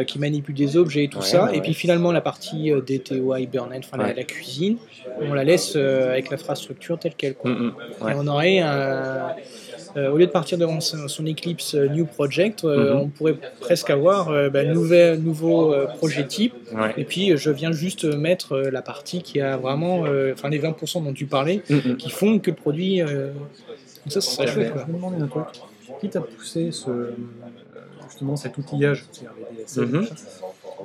qui 0.06 0.20
manipule 0.20 0.56
des 0.56 0.76
objets 0.78 1.06
et 1.06 1.08
tout 1.10 1.22
ça. 1.22 1.50
et 1.54 1.62
puis 1.62 1.74
finalement, 1.74 2.12
la 2.12 2.22
partie 2.22 2.72
euh, 2.72 2.82
DTO, 2.82 3.36
Hibernate, 3.36 3.84
enfin 3.86 3.98
la, 3.98 4.14
la 4.14 4.24
cuisine, 4.24 4.78
on 5.22 5.34
la 5.34 5.44
laisse 5.44 5.76
avec 5.76 6.30
l'infrastructure 6.30 6.79
telle 7.00 7.14
qu'elle. 7.16 7.36
quoi. 7.36 7.52
Mm, 7.52 7.54
mm. 7.54 7.74
Ouais. 8.06 8.12
Et 8.12 8.16
on 8.18 8.28
aurait 8.28 8.60
un. 8.60 9.36
euh, 9.98 10.12
au 10.12 10.18
lieu 10.18 10.28
de 10.28 10.32
partir 10.32 10.58
devant 10.58 10.80
son, 10.82 11.08
son 11.08 11.26
Eclipse 11.26 11.74
euh, 11.76 11.88
New 11.90 12.06
Project, 12.06 12.64
euh, 12.64 12.94
Mhm. 12.94 13.00
on 13.02 13.08
pourrait 13.10 13.36
presque 13.60 13.90
avoir 13.90 14.30
euh, 14.30 14.50
bah, 14.50 14.64
nouvel, 14.64 15.20
nouveau 15.20 15.74
euh, 15.74 15.88
projet 15.88 16.26
type 16.26 16.54
Ouais. 16.74 16.94
et 16.98 17.04
puis, 17.06 17.32
euh, 17.32 17.38
je 17.38 17.50
viens 17.52 17.72
juste 17.72 18.06
mettre 18.06 18.54
euh, 18.54 18.70
la 18.72 18.82
partie 18.84 19.22
qui 19.24 19.42
a 19.42 19.58
vraiment, 19.58 20.06
euh, 20.06 20.34
enfin, 20.34 20.50
les 20.50 20.60
20% 20.60 21.02
dont 21.04 21.14
tu 21.14 21.26
parlais, 21.26 21.62
Mm, 21.70 21.96
qui 21.98 22.10
font 22.10 22.40
que 22.40 22.52
le 22.52 22.56
produit. 22.56 23.02
euh, 23.02 23.32
ça, 24.08 24.22
ça 24.22 24.32
serait 24.32 24.48
Je 24.48 24.54
chouette, 24.54 24.74
quoi. 24.74 24.86
me 24.88 24.94
demandais 24.94 25.22
un 25.24 25.28
truc. 25.28 25.44
Qui 26.00 26.10
t'a 26.10 26.22
poussé 26.22 26.72
ce, 26.72 26.90
euh, 26.90 27.12
justement 28.08 28.36
cet 28.36 28.58
outillage, 28.58 29.06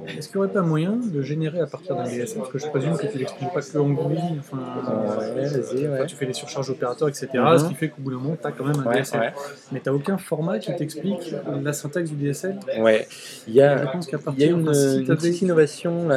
Est-ce 0.07 0.29
qu'il 0.29 0.39
n'y 0.41 0.45
aurait 0.45 0.53
pas 0.53 0.63
moyen 0.63 0.93
de 0.93 1.23
générer 1.23 1.61
à 1.61 1.67
partir 1.67 1.97
d'un 1.97 2.05
DSL 2.05 2.39
Parce 2.39 2.51
que 2.51 2.59
je 2.59 2.67
présume 2.69 2.97
que 2.97 3.07
tu 3.07 3.19
l'exprimes 3.19 3.49
pas 3.53 3.61
que 3.63 3.79
en 3.79 3.89
Groovy, 3.91 4.17
enfin, 4.39 4.59
Ouais, 5.37 5.47
vas-y, 5.47 5.87
ouais. 5.87 5.95
Enfin, 5.95 6.07
tu 6.07 6.17
fais 6.17 6.27
les 6.27 6.33
surcharges 6.33 6.69
d'opérateurs, 6.69 7.09
etc. 7.09 7.29
Mhm. 7.35 7.59
Ce 7.59 7.65
qui 7.69 7.75
fait 7.75 7.89
qu'au 7.89 8.03
bout 8.03 8.11
d'un 8.11 8.17
moment, 8.19 8.37
tu 8.41 8.47
as 8.47 8.53
quand 8.53 8.65
même 8.65 8.81
un 8.81 8.85
Ouais, 8.89 8.97
DSL. 9.01 9.33
Mais 9.73 9.81
tu 9.81 9.89
n'as 9.89 9.95
aucun 9.95 10.19
format 10.19 10.59
qui 10.59 10.75
t'explique 10.75 11.35
la 11.63 11.73
syntaxe 11.73 12.11
du 12.11 12.17
DSL. 12.17 12.59
Ouais. 12.81 13.07
Il 13.49 13.55
y 13.55 13.59
Je 13.59 13.63
a, 13.63 13.87
pense 13.87 14.07
qu'à 14.07 14.19
il 14.37 14.41
y 14.41 14.45
a 14.45 14.49
une, 14.49 14.65
petite 15.07 15.43
innovation 15.43 16.09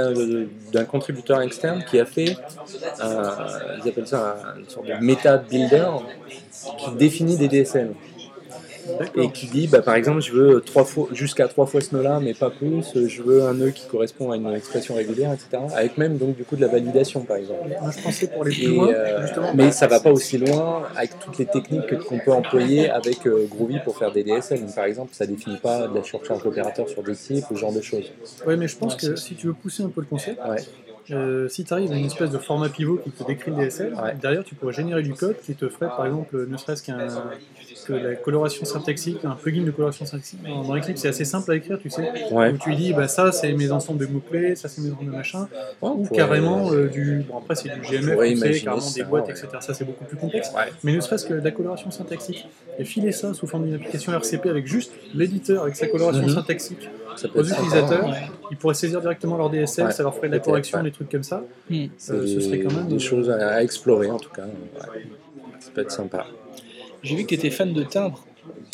d'un 0.74 0.86
contributeur 0.86 1.42
externe 1.42 1.84
qui 1.90 2.00
a 2.00 2.06
fait, 2.06 2.36
ils 3.00 3.90
appellent 3.90 4.08
ça 4.08 4.38
un- 4.56 4.60
une 4.60 4.70
sorte 4.70 4.88
de 4.88 4.94
meta 5.04 5.38
builder 5.38 5.88
qui 6.80 6.92
définit 6.96 7.38
des 7.38 7.48
DSL. 7.48 7.92
Et 9.16 9.32
qui 9.32 9.48
dit 9.48 9.68
bah, 9.68 9.82
par 9.82 9.96
exemple 9.96 10.22
je 10.22 10.32
veux 10.34 10.62
trois 10.62 10.86
fois 10.86 11.08
jusqu'à 11.12 11.48
trois 11.48 11.66
fois 11.66 11.82
ce 11.82 11.96
nœud 11.96 12.02
là 12.04 12.20
mais 12.20 12.34
pas 12.34 12.50
plus. 12.50 12.98
Je 13.08 13.22
veux 13.24 13.44
un 13.44 13.54
nœud 13.54 13.72
qui 13.72 13.86
correspond 13.88 14.32
à 14.32 14.36
une 14.38 14.54
expression 14.54 14.96
régulière 14.96 15.32
etc 15.34 15.64
avec 15.74 15.98
même 15.98 16.18
donc 16.18 16.36
du 16.36 16.44
coup 16.46 16.56
de 16.56 16.62
la 16.62 16.68
validation 16.68 17.22
par 17.26 17.38
exemple. 17.38 17.70
Moi, 17.82 17.92
je 17.92 18.02
pensais 18.02 18.28
pour 18.28 18.44
les 18.44 18.52
plus 18.52 18.64
Et, 18.64 18.68
loin, 18.68 18.88
euh, 18.90 19.28
mais 19.56 19.72
ça 19.72 19.88
va 19.88 20.00
pas 20.00 20.12
aussi 20.12 20.38
loin 20.38 20.88
avec 20.96 21.18
toutes 21.20 21.38
les 21.38 21.46
techniques 21.46 21.86
que- 21.88 21.96
qu'on 21.96 22.20
peut 22.20 22.32
employer 22.32 22.90
avec 22.90 23.26
euh, 23.28 23.46
Groovy 23.50 23.80
pour 23.80 23.96
faire 23.98 24.12
des 24.12 24.24
DSL 24.24 24.62
Donc, 24.62 24.76
par 24.76 24.86
exemple 24.86 25.14
ça 25.14 25.26
définit 25.26 25.58
pas 25.58 25.88
de 25.88 25.96
la 25.96 26.04
surcharge 26.04 26.44
d'opérateur 26.44 26.88
sur 26.90 27.04
des 27.04 27.16
types 27.16 27.46
ou 27.52 27.56
ce 27.56 27.60
genre 27.60 27.74
de 27.74 27.82
choses. 27.82 28.12
Ouais, 28.46 28.58
mais 28.58 28.68
je 28.68 28.78
pense 28.78 28.94
Ouais, 28.96 29.00
que 29.10 29.16
si 29.16 29.36
tu 29.36 29.48
veux 29.48 29.54
pousser 29.54 29.84
un 29.84 29.90
peu 29.90 30.02
le 30.02 30.08
concept, 30.08 30.40
ouais. 30.46 30.64
euh, 31.12 31.48
si 31.48 31.64
tu 31.64 31.74
arrives 31.74 31.92
à 31.92 31.96
une 31.96 32.06
espèce 32.06 32.32
de 32.32 32.38
format 32.38 32.70
pivot 32.70 32.98
qui 32.98 33.12
te 33.12 33.24
décrit 33.24 33.52
le 33.52 33.58
DSL, 33.58 33.94
Ouais. 33.96 34.16
derrière 34.22 34.44
tu 34.44 34.56
pourrais 34.56 34.74
générer 34.74 35.04
du 35.04 35.14
code 35.14 35.38
qui 35.46 35.56
te 35.56 35.68
ferait 35.70 35.90
par 35.90 36.06
exemple 36.06 36.46
ne 36.48 36.58
serait-ce 36.58 36.84
qu'un 36.84 36.98
que 37.88 37.94
la 37.94 38.16
coloration 38.16 38.66
syntaxique, 38.66 39.24
un 39.24 39.32
plugin 39.32 39.64
de 39.64 39.72
coloration 39.72 40.06
syntaxique. 40.06 40.40
Dans, 40.44 40.76
Eclipse 40.76 41.02
c'est 41.02 41.08
assez 41.08 41.26
simple 41.26 41.52
à 41.52 41.56
écrire, 41.56 41.80
tu 41.80 41.90
sais. 41.90 42.10
ouais 42.32 42.52
Où 42.52 42.58
tu 42.58 42.76
dis 42.76 42.94
bah 42.94 43.08
ça 43.08 43.32
c'est 43.32 43.54
mes 43.54 43.72
ensembles 43.72 44.00
de 44.06 44.12
mots-clés, 44.12 44.56
ça 44.56 44.68
c'est 44.68 44.82
mes 44.82 44.92
ensembles 44.92 45.12
de 45.12 45.16
machin, 45.16 45.48
Ouais, 45.82 45.90
ou 45.90 46.06
carrément 46.08 46.72
euh, 46.72 46.88
du. 46.88 47.24
Bon 47.30 47.38
après 47.38 47.56
c'est 47.56 47.70
du 47.70 47.80
GMF, 47.82 48.18
tu 48.20 48.38
sais, 48.38 48.60
carrément 48.62 48.82
ça, 48.82 48.96
des 49.02 49.08
boîtes, 49.08 49.30
etc. 49.30 49.48
Ça 49.62 49.74
c'est 49.74 49.86
beaucoup 49.86 50.04
plus 50.06 50.18
complexe. 50.18 50.50
Ouais. 50.56 50.72
Mais 50.84 50.94
ne 50.94 51.00
serait-ce 51.02 51.26
que 51.26 51.34
de 51.34 51.40
la 51.44 51.52
coloration 51.52 51.90
syntaxique. 51.92 52.48
Et 52.80 52.84
filer 52.86 53.12
ça 53.12 53.34
sous 53.34 53.48
forme 53.48 53.66
d'une 53.66 53.76
application 53.76 54.12
RCP 54.14 54.48
avec 54.50 54.68
juste 54.68 54.92
l'éditeur 55.14 55.64
avec 55.64 55.76
sa 55.76 55.88
coloration 55.88 56.24
Mhm. 56.24 56.30
syntaxique 56.34 56.90
aux 57.34 57.44
utilisateurs, 57.44 58.06
Ouais. 58.06 58.14
ils 58.52 58.58
pourraient 58.58 58.74
saisir 58.76 59.02
directement 59.02 59.38
leur 59.38 59.50
DSL, 59.50 59.86
Ouais, 59.88 59.92
ça 59.92 60.04
leur 60.04 60.14
ferait 60.16 60.28
de 60.28 60.34
la 60.34 60.40
correction, 60.40 60.78
ouais. 60.78 60.84
des 60.84 60.92
trucs 60.92 61.10
comme 61.10 61.24
ça. 61.24 61.44
Hmm. 61.70 61.86
Euh, 62.12 62.28
ce 62.28 62.40
serait 62.40 62.60
quand 62.60 62.74
même, 62.74 62.88
des 62.88 62.96
euh, 62.96 63.00
choses 63.00 63.30
à, 63.30 63.56
à 63.56 63.64
explorer 63.64 64.12
en 64.12 64.18
tout 64.20 64.30
cas 64.30 64.44
ouais. 64.44 65.06
ça 65.60 65.72
peut 65.74 65.82
être 65.82 65.92
sympa 65.92 66.28
J'ai 67.08 67.16
vu 67.16 67.24
que 67.24 67.30
tu 67.30 67.36
étais 67.36 67.50
fan 67.50 67.74
de 67.74 67.84
timbre. 67.84 68.24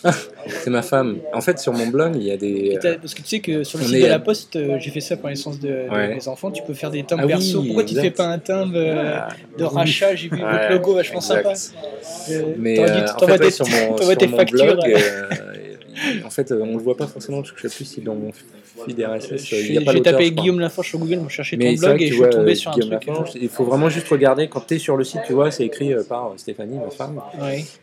C'est 0.47 0.69
ma 0.69 0.81
femme. 0.81 1.19
En 1.33 1.39
fait, 1.41 1.57
sur 1.59 1.71
mon 1.71 1.87
blog, 1.87 2.13
il 2.17 2.23
y 2.23 2.31
a 2.31 2.37
des. 2.37 2.77
Parce 3.01 3.13
que 3.13 3.21
tu 3.21 3.27
sais 3.27 3.39
que 3.39 3.63
sur 3.63 3.79
le 3.79 3.85
site 3.85 3.95
est 3.95 4.01
de 4.01 4.07
la 4.07 4.19
poste, 4.19 4.55
euh, 4.57 4.77
j'ai 4.79 4.91
fait 4.91 4.99
ça 4.99 5.15
pour 5.15 5.27
la 5.27 5.31
naissance 5.33 5.59
de, 5.59 5.67
de 5.67 5.89
Ouais. 5.89 6.13
mes 6.15 6.27
enfants, 6.27 6.51
tu 6.51 6.61
peux 6.63 6.73
faire 6.73 6.91
des 6.91 7.03
timbres 7.03 7.23
Ah 7.31 7.37
oui. 7.39 7.53
Pourquoi 7.53 7.83
tu 7.85 7.95
ne 7.95 8.01
fais 8.01 8.11
pas 8.11 8.25
un 8.27 8.39
timbre 8.39 8.73
euh, 8.75 9.13
Ah, 9.15 9.29
de 9.57 9.63
rachat 9.63 10.15
J'ai 10.15 10.27
vu 10.27 10.35
ouais, 10.43 10.51
votre 10.51 10.69
logo 10.71 10.95
vachement 10.95 11.19
exact. 11.21 11.55
sympa. 11.55 11.79
Euh, 12.31 12.53
Mais 12.57 12.79
euh, 12.79 13.05
en 13.15 13.27
fait, 13.27 13.39
ouais, 13.39 13.51
sur 13.51 13.65
mon, 13.69 13.97
sur 13.97 14.45
blog, 14.51 14.79
en 16.25 16.29
fait, 16.29 16.51
euh, 16.51 16.61
on 16.61 16.77
le 16.77 16.83
voit 16.83 16.97
pas 16.97 17.07
forcément 17.07 17.41
parce 17.41 17.51
que 17.51 17.59
je 17.61 17.67
sais 17.67 17.75
plus 17.75 17.85
si 17.85 18.01
dans 18.01 18.15
mon 18.15 18.31
feed 18.85 18.99
RSS, 18.99 19.45
Je 19.45 19.55
il 19.55 19.71
n'y 19.71 19.77
a 19.77 19.81
pas 19.81 19.93
J'ai 19.93 20.01
tapé. 20.01 20.31
Guillaume 20.31 20.59
Laforge 20.59 20.87
sur 20.87 20.99
Google, 20.99 21.21
je 21.27 21.33
cherchais 21.33 21.57
ton 21.57 21.73
blog 21.73 22.01
et 22.01 22.07
je 22.07 22.13
suis 22.13 22.29
tombé 22.29 22.51
euh, 22.51 22.55
sur 22.55 22.71
un 22.71 22.73
truc. 22.73 23.35
Il 23.41 23.49
faut 23.49 23.63
vraiment 23.63 23.89
juste 23.89 24.07
regarder 24.07 24.47
quand 24.47 24.65
tu 24.67 24.75
es 24.75 24.79
sur 24.79 24.97
le 24.97 25.03
site, 25.03 25.21
tu 25.27 25.33
vois, 25.33 25.51
c'est 25.51 25.65
écrit 25.65 25.93
euh, 25.93 26.03
par 26.03 26.33
Stéphanie, 26.37 26.77
ma 26.77 26.89
femme. 26.89 27.21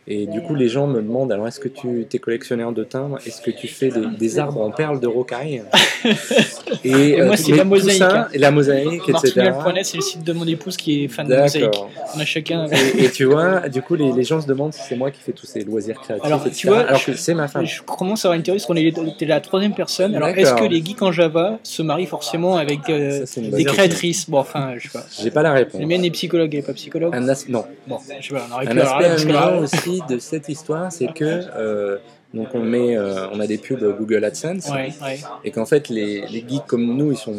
Et 0.07 0.27
du 0.27 0.41
coup, 0.41 0.55
les 0.55 0.67
gens 0.67 0.87
me 0.87 1.01
demandent 1.01 1.31
alors, 1.31 1.47
est-ce 1.47 1.59
que 1.59 1.69
tu 1.69 2.07
es 2.11 2.19
collectionneur 2.19 2.71
de 2.71 2.83
timbres? 2.83 3.19
Est-ce 3.25 3.41
que 3.41 3.51
tu 3.51 3.67
fais 3.67 3.89
des, 3.89 4.05
des 4.17 4.39
arbres 4.39 4.61
en 4.61 4.71
perles 4.71 4.99
de 4.99 5.07
rocaille? 5.07 5.63
Et, 6.83 7.17
moi, 7.17 7.33
euh, 7.33 7.35
c'est 7.35 7.51
mais 7.51 7.57
la 7.57 7.63
mosaïque, 7.65 7.97
ça, 7.97 8.21
hein. 8.21 8.27
et 8.33 8.37
la 8.37 8.51
mosaïque, 8.51 9.07
etc. 9.07 9.51
C'est 9.83 9.97
le 9.97 10.01
site 10.01 10.23
de 10.23 10.33
mon 10.33 10.47
épouse 10.47 10.77
qui 10.77 11.03
est 11.03 11.07
fan 11.07 11.27
de 11.27 11.35
mosaïque. 11.35 11.75
On 12.15 12.19
a 12.19 12.25
chacun. 12.25 12.67
Et, 12.67 13.05
et 13.05 13.11
tu 13.11 13.25
vois, 13.25 13.69
du 13.69 13.81
coup, 13.81 13.95
les, 13.95 14.11
les 14.11 14.23
gens 14.23 14.41
se 14.41 14.47
demandent 14.47 14.73
si 14.73 14.81
c'est 14.87 14.95
moi 14.95 15.11
qui 15.11 15.21
fais 15.21 15.31
tous 15.31 15.45
ces 15.45 15.63
loisirs 15.63 15.99
créatifs. 15.99 16.25
Alors, 16.25 16.43
tu 16.49 16.67
vois, 16.67 16.79
alors 16.79 17.03
que 17.03 17.13
c'est 17.13 17.33
ma 17.33 17.47
femme. 17.47 17.65
Je 17.65 17.81
commence 17.81 18.25
à 18.25 18.30
avoir 18.31 18.37
une 18.37 18.43
théorie 18.43 18.59
parce 18.59 19.03
qu'on 19.03 19.11
t'es 19.17 19.25
la 19.25 19.41
troisième 19.41 19.73
personne. 19.73 20.15
Alors, 20.15 20.29
est-ce 20.29 20.53
que 20.53 20.63
les 20.63 20.83
geeks 20.83 21.01
en 21.01 21.11
Java 21.11 21.59
se 21.63 21.81
marient 21.81 22.05
forcément 22.05 22.57
avec 22.57 22.79
euh, 22.89 23.25
Ça, 23.25 23.41
des 23.41 23.65
créatrices? 23.65 24.29
Bon, 24.29 24.39
enfin, 24.39 24.73
je 24.77 24.87
sais 24.87 24.97
pas. 24.97 25.05
J'ai 25.21 25.31
pas 25.31 25.43
la 25.43 25.53
réponse. 25.53 25.79
La 25.79 25.87
mienne 25.87 26.05
est 26.05 26.11
psychologue, 26.11 26.53
est 26.55 26.61
pas 26.61 26.73
psychologue. 26.73 27.13
Un 27.15 27.27
as- 27.29 27.47
non. 27.49 27.65
Bon, 27.87 27.97
je 28.19 28.27
sais 28.27 28.33
pas, 28.33 28.47
on 28.49 28.53
aurait 28.55 28.65
pu 28.65 28.71
Un 28.71 28.77
aspect 28.77 29.05
amusant 29.05 29.57
aussi 29.59 30.01
de 30.09 30.19
cette 30.19 30.49
histoire, 30.49 30.91
c'est 30.91 31.11
que 31.13 31.41
euh, 31.55 31.97
donc 32.33 32.47
on 32.53 32.61
met, 32.61 32.95
euh, 32.95 33.27
on 33.33 33.39
a 33.41 33.47
des 33.47 33.57
pubs 33.57 33.83
Google 33.97 34.23
AdSense 34.23 34.69
Ouais, 34.69 34.93
ouais. 35.01 35.19
et 35.43 35.51
qu'en 35.51 35.65
fait 35.65 35.89
les, 35.89 36.25
les 36.27 36.45
geeks 36.47 36.65
comme 36.65 36.95
nous, 36.95 37.11
ils 37.11 37.17
sont 37.17 37.35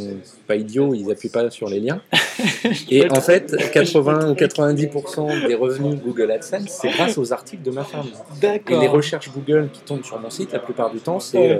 pas 0.46 0.56
idiots, 0.56 0.92
ils 0.94 1.10
appuient 1.10 1.30
pas 1.30 1.48
sur 1.50 1.68
les 1.68 1.80
liens. 1.80 2.02
Et 2.90 3.10
en 3.10 3.20
fait, 3.20 3.56
80 3.72 4.30
ou 4.30 4.34
90% 4.34 5.46
des 5.46 5.54
revenus 5.54 5.98
Google 6.02 6.30
AdSense, 6.30 6.68
c'est 6.68 6.90
grâce 6.90 7.16
aux 7.16 7.32
articles 7.32 7.62
de 7.62 7.70
ma 7.70 7.84
femme. 7.84 8.06
Et 8.42 8.76
les 8.76 8.88
recherches 8.88 9.30
Google 9.32 9.70
qui 9.72 9.80
tombent 9.80 10.04
sur 10.04 10.18
mon 10.20 10.30
site, 10.30 10.52
la 10.52 10.58
plupart 10.58 10.90
du 10.90 10.98
temps, 10.98 11.20
c'est 11.20 11.52
euh, 11.52 11.58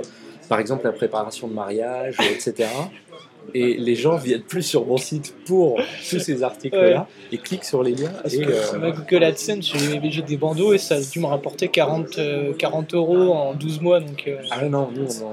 par 0.48 0.60
exemple 0.60 0.84
la 0.84 0.92
préparation 0.92 1.48
de 1.48 1.54
mariage, 1.54 2.16
etc. 2.30 2.68
Et 3.54 3.74
les 3.76 3.94
gens 3.94 4.16
viennent 4.16 4.42
plus 4.42 4.62
sur 4.62 4.86
mon 4.86 4.96
site 4.96 5.34
pour 5.46 5.78
tous 6.08 6.18
ces 6.18 6.42
articles-là 6.42 7.06
et 7.32 7.38
cliquent 7.38 7.64
sur 7.64 7.82
les 7.82 7.92
liens. 7.94 8.10
Parce 8.22 8.34
Et, 8.34 8.40
que 8.42 8.50
euh, 8.50 8.78
ma 8.78 8.90
Google 8.92 9.24
AdSense, 9.24 9.70
j'ai 9.74 10.22
des 10.22 10.36
bandeaux 10.36 10.72
et 10.72 10.78
ça 10.78 10.94
a 10.96 11.00
dû 11.00 11.20
me 11.20 11.26
rapporter 11.26 11.68
40, 11.68 12.18
euh, 12.18 12.52
40 12.54 12.94
euros 12.94 13.32
en 13.32 13.52
12 13.54 13.80
mois. 13.80 14.00
Donc 14.00 14.24
euh, 14.26 14.36
ah 14.50 14.64
non, 14.68 14.88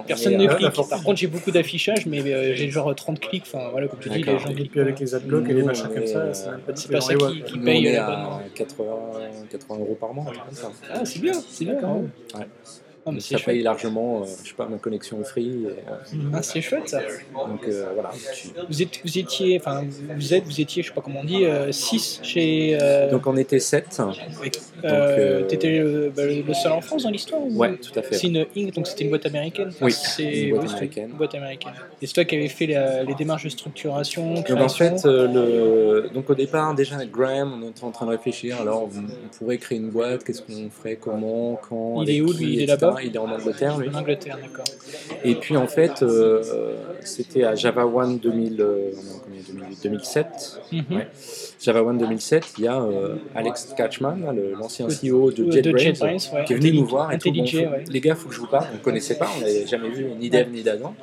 personne 0.05 0.35
on 0.35 0.37
ne 0.39 0.47
à- 0.49 0.55
clique. 0.55 0.89
Par 0.89 1.01
contre, 1.03 1.17
j'ai 1.17 1.27
beaucoup 1.27 1.51
d'affichage, 1.51 2.05
mais 2.07 2.21
euh, 2.21 2.53
j'ai 2.55 2.69
genre 2.69 2.93
30 2.93 3.19
clics. 3.19 3.43
Enfin, 3.45 3.69
voilà, 3.71 3.87
comme 3.87 3.99
tu 3.99 4.09
dis, 4.09 4.21
les 4.23 4.37
gens 4.39 4.49
Et 4.49 4.53
cliquent. 4.53 4.71
puis 4.71 4.79
avec 4.81 4.99
les 4.99 5.15
adblocks 5.15 5.49
et 5.49 5.53
les 5.53 5.63
machins 5.63 5.87
comme 5.93 6.05
ça, 6.07 6.17
euh, 6.19 6.33
c'est 6.75 6.91
pas 6.91 7.01
ça 7.01 7.13
qui- 7.15 7.43
qui. 7.43 7.57
Nous, 7.57 7.63
paye 7.65 7.87
on 7.87 7.89
est 7.89 7.93
l'abonnement. 7.95 8.35
à 8.37 8.41
80, 8.55 8.85
80 9.49 9.79
euros 9.79 9.97
par 9.99 10.13
mois. 10.13 10.25
Ah, 10.91 11.05
c'est 11.05 11.21
bien, 11.21 11.33
c'est 11.33 11.65
bien 11.65 11.75
quand 11.79 11.93
même. 11.95 12.09
Ah, 13.05 13.11
mais 13.11 13.19
ça 13.21 13.27
c'est 13.29 13.35
paye 13.45 13.55
chouette. 13.55 13.63
largement, 13.63 14.21
euh, 14.21 14.25
je 14.43 14.49
sais 14.49 14.55
pas, 14.55 14.67
ma 14.67 14.77
connexion 14.77 15.19
au 15.19 15.23
free. 15.23 15.63
et, 15.63 15.67
euh, 15.67 16.17
Ah, 16.33 16.41
c'est 16.43 16.61
chouette 16.61 16.89
ça. 16.89 16.99
donc 16.99 17.67
euh, 17.67 17.85
voilà. 17.93 18.11
Vous, 18.69 18.81
êtes, 18.81 18.99
vous 19.03 19.17
étiez, 19.17 19.57
enfin, 19.59 19.83
vous 20.15 20.33
êtes, 20.33 20.43
vous 20.43 20.61
étiez, 20.61 20.83
je 20.83 20.89
sais 20.89 20.93
pas 20.93 21.01
comment 21.01 21.21
on 21.21 21.25
dit, 21.25 21.45
6 21.71 22.19
chez. 22.23 22.77
Euh, 22.81 23.09
Donc 23.09 23.25
on 23.27 23.37
était 23.37 23.59
7. 23.59 23.99
avec- 23.99 24.53
donc, 24.79 24.83
euh, 24.85 24.89
euh, 24.91 25.43
T'étais 25.43 25.79
le, 25.79 26.11
bah, 26.15 26.23
le 26.25 26.53
seul 26.53 26.71
en 26.71 26.81
France 26.81 27.03
dans 27.03 27.09
l'histoire 27.09 27.41
ou- 27.41 27.57
Ouais, 27.57 27.75
tout 27.77 27.97
à 27.97 28.01
fait. 28.01 28.15
C'est 28.15 28.27
une 28.27 28.45
Inc, 28.55 28.73
donc 28.73 28.87
c'était 28.87 29.03
une 29.03 29.09
boîte 29.09 29.25
américaine. 29.25 29.71
Oui, 29.81 29.91
c'est 29.91 30.23
une 30.23 30.55
boîte 30.55 30.63
oui, 30.67 30.71
américaine. 30.71 31.09
Une 31.11 31.17
boîte 31.17 31.35
américaine. 31.35 31.73
Et 32.01 32.07
c'est 32.07 32.13
toi 32.13 32.25
qui 32.25 32.35
avais 32.35 32.47
fait 32.47 32.67
la- 32.67 33.03
les 33.03 33.15
démarches 33.15 33.43
de 33.45 33.49
structuration, 33.49 34.35
Donc 34.35 34.45
création. 34.45 34.93
en 34.95 34.97
fait, 34.97 35.07
le... 35.07 36.09
donc 36.13 36.29
au 36.29 36.35
départ 36.35 36.73
déjà 36.75 36.95
avec 36.95 37.11
Graham, 37.11 37.61
on 37.63 37.69
était 37.69 37.83
en 37.83 37.91
train 37.91 38.05
de 38.05 38.11
réfléchir. 38.11 38.57
Alors 38.61 38.83
on, 38.83 39.37
pourrait 39.37 39.57
créer 39.57 39.77
une 39.77 39.89
boîte, 39.89 40.23
qu'est-ce 40.23 40.41
qu'on 40.41 40.69
ferait, 40.69 40.95
comment, 40.97 41.59
quand, 41.69 42.01
Il 42.03 42.09
est 42.09 42.21
où, 42.21 42.31
lui? 42.33 42.53
Il 42.53 42.61
est 42.61 42.65
là-bas 42.89 43.01
Il 43.03 43.15
est 43.15 43.19
en 43.19 43.31
Angleterre 43.31 43.77
lui. 43.77 43.89
en 43.89 43.93
Angleterre, 43.99 44.37
d'accord. 44.41 44.65
Et 45.23 45.35
puis 45.35 45.57
en 45.57 45.67
fait, 45.67 46.01
euh, 46.03 46.41
c'était 47.01 47.43
à 47.43 47.55
Java 47.55 47.85
One 47.85 48.19
2000, 48.19 48.61
euh, 48.61 48.91
non, 48.95 49.19
combien, 49.23 49.41
2008, 49.47 49.79
2007. 49.83 50.27
Mhm. 50.71 50.83
Ouais. 50.91 51.07
Java 51.61 51.83
One 51.83 51.97
2007, 51.97 52.45
il 52.57 52.63
y 52.63 52.67
a 52.67 52.81
euh, 52.81 53.15
Alex 53.35 53.73
Catchman, 53.75 54.15
là, 54.25 54.31
le- 54.33 54.53
l'ancien 54.57 54.87
CEO 54.87 55.31
de 55.31 55.43
de 55.43 55.77
JetBrains, 55.77 56.11
ouais. 56.33 56.45
qui 56.45 56.53
est 56.53 56.55
venu 56.55 56.71
nous 56.73 56.85
voir 56.85 57.11
et 57.11 57.17
tout. 57.17 57.29
Bon, 57.31 57.39
IntelliJ, 57.41 57.51
faut- 57.65 57.71
ouais. 57.71 57.83
Les 57.91 57.99
gars, 57.99 58.15
faut 58.15 58.29
que 58.29 58.35
je 58.35 58.39
vous 58.39 58.47
parle. 58.47 58.65
On 58.71 58.75
ne 58.77 58.81
connaissait 58.81 59.17
pas, 59.17 59.27
on 59.37 59.41
n'avait 59.41 59.67
jamais 59.67 59.89
vu 59.89 60.05
ni 60.19 60.29
Dev 60.29 60.47
ni 60.51 60.63
d'Adam. 60.63 60.93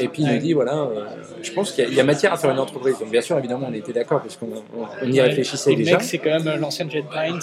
Et 0.00 0.08
puis 0.08 0.22
il 0.22 0.32
nous 0.32 0.38
dit 0.38 0.52
voilà, 0.54 0.74
euh, 0.74 1.04
je 1.42 1.52
pense 1.52 1.72
qu'il 1.72 1.84
y, 1.84 1.86
a- 1.86 1.90
il 1.90 1.96
y 1.96 2.00
a 2.00 2.04
matière 2.04 2.32
à 2.32 2.36
faire 2.38 2.50
une 2.50 2.58
entreprise. 2.58 2.98
Donc 2.98 3.10
bien 3.10 3.20
sûr, 3.20 3.36
évidemment, 3.38 3.68
on 3.70 3.74
était 3.74 3.92
d'accord 3.92 4.22
parce 4.22 4.36
qu'on 4.36 4.46
on- 4.46 4.86
on 5.02 5.12
y 5.12 5.20
réfléchissait 5.20 5.72
Et 5.72 5.76
le 5.76 5.84
déjà. 5.84 5.98
mec, 5.98 6.02
c'est 6.06 6.18
quand 6.18 6.42
même 6.42 6.60
l'ancien 6.60 6.88
JetBrains. 6.88 7.38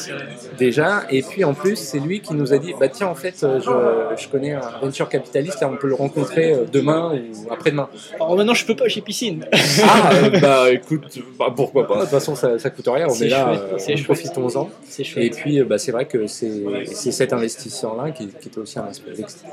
Déjà, 0.58 1.04
et 1.10 1.22
puis 1.22 1.44
en 1.44 1.54
plus, 1.54 1.76
c'est 1.76 2.00
lui 2.00 2.22
qui 2.22 2.34
nous 2.34 2.54
a 2.54 2.58
dit 2.58 2.74
bah 2.80 2.88
tiens, 2.90 3.08
en 3.08 3.16
fait, 3.16 3.44
euh, 3.44 3.60
je, 3.60 3.70
je 4.18 4.28
connais 4.28 4.54
un 4.54 4.80
venture 4.82 5.10
capitaliste, 5.10 5.62
là, 5.62 5.70
on 5.72 5.78
peut 5.78 5.88
le 5.88 5.96
rencontrer 5.96 6.54
euh, 6.54 6.66
demain 6.72 7.14
ou 7.16 7.52
après-demain. 7.52 7.90
Alors 8.16 8.36
maintenant, 8.36 8.54
je 8.54 8.66
peux 8.66 8.76
pas, 8.76 8.88
j'ai 8.88 9.02
piscine. 9.02 9.46
Ah, 9.84 10.12
euh, 10.14 10.40
bah 10.42 10.72
écoute, 10.72 11.20
bah, 11.38 11.54
pourquoi 11.56 11.88
pas, 11.88 11.96
de 11.96 12.02
toute 12.02 12.10
façon, 12.10 12.36
ça, 12.36 12.60
ça 12.60 12.70
coûte 12.70 12.88
rien, 12.88 13.08
on 13.10 13.16
est 13.16 13.30
là, 13.30 13.50
euh, 13.52 14.04
profitons-en. 14.04 14.70
Et 15.18 15.30
puis, 15.30 15.60
euh, 15.60 15.66
bah, 15.66 15.78
c'est 15.78 15.92
vrai 15.92 16.06
que 16.06 16.28
c'est 16.28 17.12
cet 17.12 17.34
investisseur-là, 17.34 18.12
qui, 18.12 18.28
qui 18.28 18.48
était 18.50 18.60
aussi 18.60 18.80
un, 18.80 18.90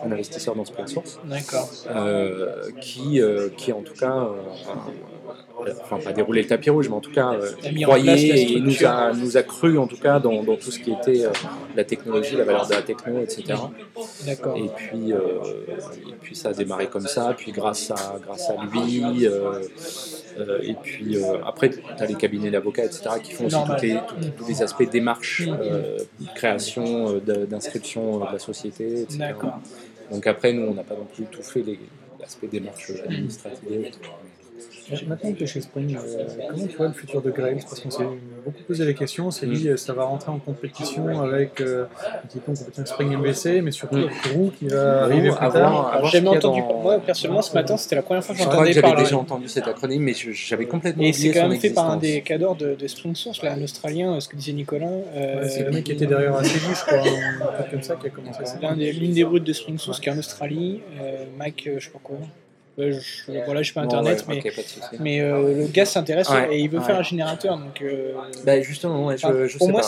un 0.05 0.13
investisseur 0.13 0.55
dans 0.55 0.65
Spring 0.65 0.87
Source, 0.87 1.19
D'accord. 1.25 1.69
euh, 1.91 2.71
qui, 2.81 3.21
euh, 3.21 3.49
qui 3.57 3.73
en 3.73 3.83
tout 3.83 3.95
cas, 3.95 4.17
euh, 4.17 4.31
enfin 5.83 5.99
pas 5.99 6.13
déroulé 6.13 6.43
le 6.43 6.49
tapis 6.49 6.71
rouge, 6.71 6.89
mais 6.89 6.95
en 6.95 7.01
tout 7.01 7.13
cas 7.13 7.33
euh, 7.35 7.51
croyait 7.85 8.13
et 8.57 8.61
nous 8.61 8.85
a, 8.85 9.13
nous 9.13 9.37
a 9.37 9.43
cru 9.43 9.79
en 9.79 9.87
tout 9.87 9.97
cas 9.97 10.19
dans, 10.19 10.43
dans 10.43 10.57
tout 10.57 10.71
ce 10.71 10.79
qui 10.79 10.91
était 10.93 11.25
euh, 11.27 11.31
la 11.75 11.85
technologie, 11.85 12.37
la 12.37 12.45
valeur 12.45 12.67
de 12.67 12.73
la 12.75 12.83
techno, 12.83 13.21
etc. 13.23 13.43
Et 14.57 14.69
puis, 14.69 15.13
euh, 15.13 15.19
et 16.09 16.13
puis 16.21 16.35
ça 16.37 16.51
a 16.51 16.53
démarré 16.53 16.87
comme 16.89 17.07
ça, 17.07 17.35
puis 17.37 17.53
grâce 17.53 17.91
à, 17.91 18.19
grâce 18.25 18.51
à 18.51 18.57
lui, 18.73 19.27
et 20.63 20.75
puis 20.83 21.17
après 21.45 21.71
tu 21.71 21.79
as 21.99 22.07
les 22.07 22.15
cabinets 22.15 22.51
d'avocats, 22.51 22.85
etc., 22.85 23.03
qui 23.23 23.33
font 23.33 23.45
aussi 23.47 23.57
les- 23.83 24.01
tous 24.37 24.47
les 24.49 24.63
aspects 24.63 24.89
démarches, 24.91 25.47
Mm. 26.21 26.25
création, 26.35 27.19
d'inscription 27.51 28.19
de 28.21 28.33
la 28.33 28.39
société, 28.39 29.03
etc. 29.03 29.19
Donc 30.11 30.27
après, 30.27 30.53
nous, 30.53 30.63
on 30.67 30.75
n'a 30.75 30.83
pas 30.85 30.95
non 30.95 31.07
plus 31.15 31.25
tout 31.27 31.43
fait 31.43 31.63
les- 31.63 31.79
l'aspect 32.19 32.49
démarche 32.49 32.91
administrative. 33.07 33.91
Autres. 34.61 35.05
Maintenant 35.09 35.33
que 35.33 35.37
tu 35.39 35.45
es 35.45 35.47
chez 35.47 35.61
Spring, 35.61 35.97
euh, 35.97 36.27
comment 36.51 36.67
tu 36.67 36.77
vois 36.77 36.87
le 36.89 36.93
futur 36.93 37.23
de 37.23 37.31
Grails 37.31 37.61
Parce 37.61 37.81
qu'on 37.81 37.91
s'est 37.91 38.05
beaucoup 38.45 38.63
posé 38.67 38.85
la 38.85 38.93
question, 38.93 39.27
on 39.27 39.31
s'est 39.31 39.47
dit 39.47 39.69
euh, 39.69 39.77
ça 39.77 39.93
va 39.93 40.05
rentrer 40.05 40.31
en 40.31 40.39
compétition 40.39 41.21
avec 41.23 41.61
euh, 41.61 41.85
un 41.85 42.27
petit 42.27 42.39
peu 42.39 42.53
en 42.53 42.55
compétition 42.55 42.83
avec 42.83 42.89
Spring 42.89 43.17
MVC, 43.17 43.63
mais 43.63 43.71
surtout 43.71 43.97
Mm. 43.97 43.99
avec 44.05 44.17
Roux 44.35 44.53
qui 44.59 44.69
va 44.69 45.03
arriver 45.05 45.29
plus 45.31 45.39
avoir- 45.39 45.53
tard. 45.53 46.01
ce 46.05 46.11
J'ai 46.11 46.27
entendu. 46.27 46.61
dans- 46.61 46.81
Moi, 46.83 46.99
personnellement, 47.01 47.43
ce 47.43 47.55
matin, 47.55 47.77
c'était 47.77 47.97
la 47.97 48.03
première 48.03 48.25
fois 48.25 48.35
que 48.35 48.41
Je 48.41 48.45
crois 48.45 48.53
que 48.53 48.59
j'entendais 48.59 48.73
j'avais 48.75 48.87
parler. 48.89 49.03
déjà 49.05 49.17
entendu 49.19 49.49
cet 49.49 49.67
acronyme, 49.69 50.03
mais 50.03 50.15
j'avais 50.15 50.67
complètement 50.67 51.03
Et 51.03 51.11
oublié 51.11 51.33
c'est 51.33 51.39
quand 51.41 51.49
même 51.49 51.59
fait 51.61 51.71
par 51.71 51.91
un 51.91 51.97
des 51.97 52.23
cadors 52.23 52.57
de, 52.57 52.75
de 52.75 52.87
Spring 52.87 53.15
Source, 53.15 53.43
là, 53.43 53.53
un 53.55 53.63
Australien, 53.63 54.15
euh, 54.15 54.21
ce 54.21 54.29
que 54.29 54.37
disait 54.37 54.53
Nicolas. 54.53 54.87
euh, 54.87 55.41
Ouais, 55.43 55.49
c'est 55.49 55.65
le 55.65 55.71
mec 55.71 55.85
qui 55.85 55.93
était 55.93 56.07
derrière 56.07 56.37
ACD, 56.37 56.49
je 56.75 56.85
crois, 56.85 56.99
un 56.99 57.53
truc 57.59 57.71
comme 57.71 57.83
ça 57.83 57.97
qui 57.97 58.07
a 58.07 58.11
commencé 58.11 58.39
ça. 58.45 58.55
C'est 58.57 58.63
l'un 58.63 58.77
des- 58.77 58.93
l'une 58.93 59.13
des 59.13 59.25
brutes 59.25 59.45
de 59.45 59.53
Spring 59.53 59.79
Source 59.79 60.01
qui 60.01 60.09
est 60.09 60.13
en 60.13 60.19
Australie. 60.19 60.81
Euh, 61.01 61.25
Mike, 61.39 61.67
euh, 61.67 61.77
je 61.79 61.85
sais 61.87 61.91
pas 61.91 61.99
quoi. 62.03 62.17
Ouais, 62.79 62.93
je, 62.93 63.33
voilà, 63.45 63.61
je 63.61 63.65
suis 63.67 63.75
pas 63.75 63.81
Bon, 63.83 63.87
internet, 63.89 64.19
ouais, 64.21 64.25
mais, 64.29 64.39
ok, 64.39 64.57
pas 64.57 64.63
de 64.63 64.67
souci. 64.69 64.87
mais 65.01 65.21
euh, 65.21 65.55
le 65.55 65.67
gars 65.67 65.85
s'intéresse 65.85 66.29
Ouais, 66.31 66.55
et 66.57 66.61
il 66.61 66.71
veut 66.71 66.79
ouais. 66.79 66.85
faire 66.85 66.99
un 66.99 67.03
générateur. 67.03 67.59
Donc, 67.59 67.83
euh, 67.83 68.15
Bah, 68.45 68.61
justement, 68.63 69.05
ouais, 69.07 69.19
je, 69.19 69.27
Enfin, 69.27 69.47
je 69.47 69.59
pour 69.59 69.67
sais 69.67 69.73
moi, 69.73 69.81
pas. 69.83 69.87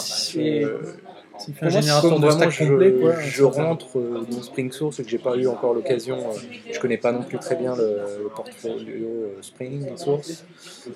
C'est- 1.43 1.53
Je- 1.53 1.53
S'il 1.53 1.55
fait 1.55 1.61
Pour 1.61 1.69
un 1.69 1.71
moi, 1.73 1.81
générateur 1.81 2.11
Comme 2.11 2.21
de 2.21 2.27
vraiment, 2.27 2.51
stack 2.51 2.51
je, 2.51 2.65
complet, 2.65 2.93
quoi. 2.93 3.21
je 3.21 3.43
rentre 3.45 3.99
euh, 3.99 4.27
dans 4.31 4.43
Spring 4.43 4.73
Source 4.73 5.01
et 5.01 5.05
que 5.05 5.11
j'ai 5.11 5.19
pas 5.19 5.37
eu 5.37 5.47
encore 5.47 5.75
l'occasion, 5.75 6.17
euh, 6.37 6.39
je 6.71 6.79
connais 6.79 6.99
pas 6.99 7.13
non 7.13 7.23
plus 7.25 7.39
très 7.39 7.57
bien 7.57 7.77
le, 7.77 8.21
le 8.23 8.29
portfolio 8.31 9.09
euh, 9.09 9.43
Spring 9.43 9.97
Source, 9.97 10.45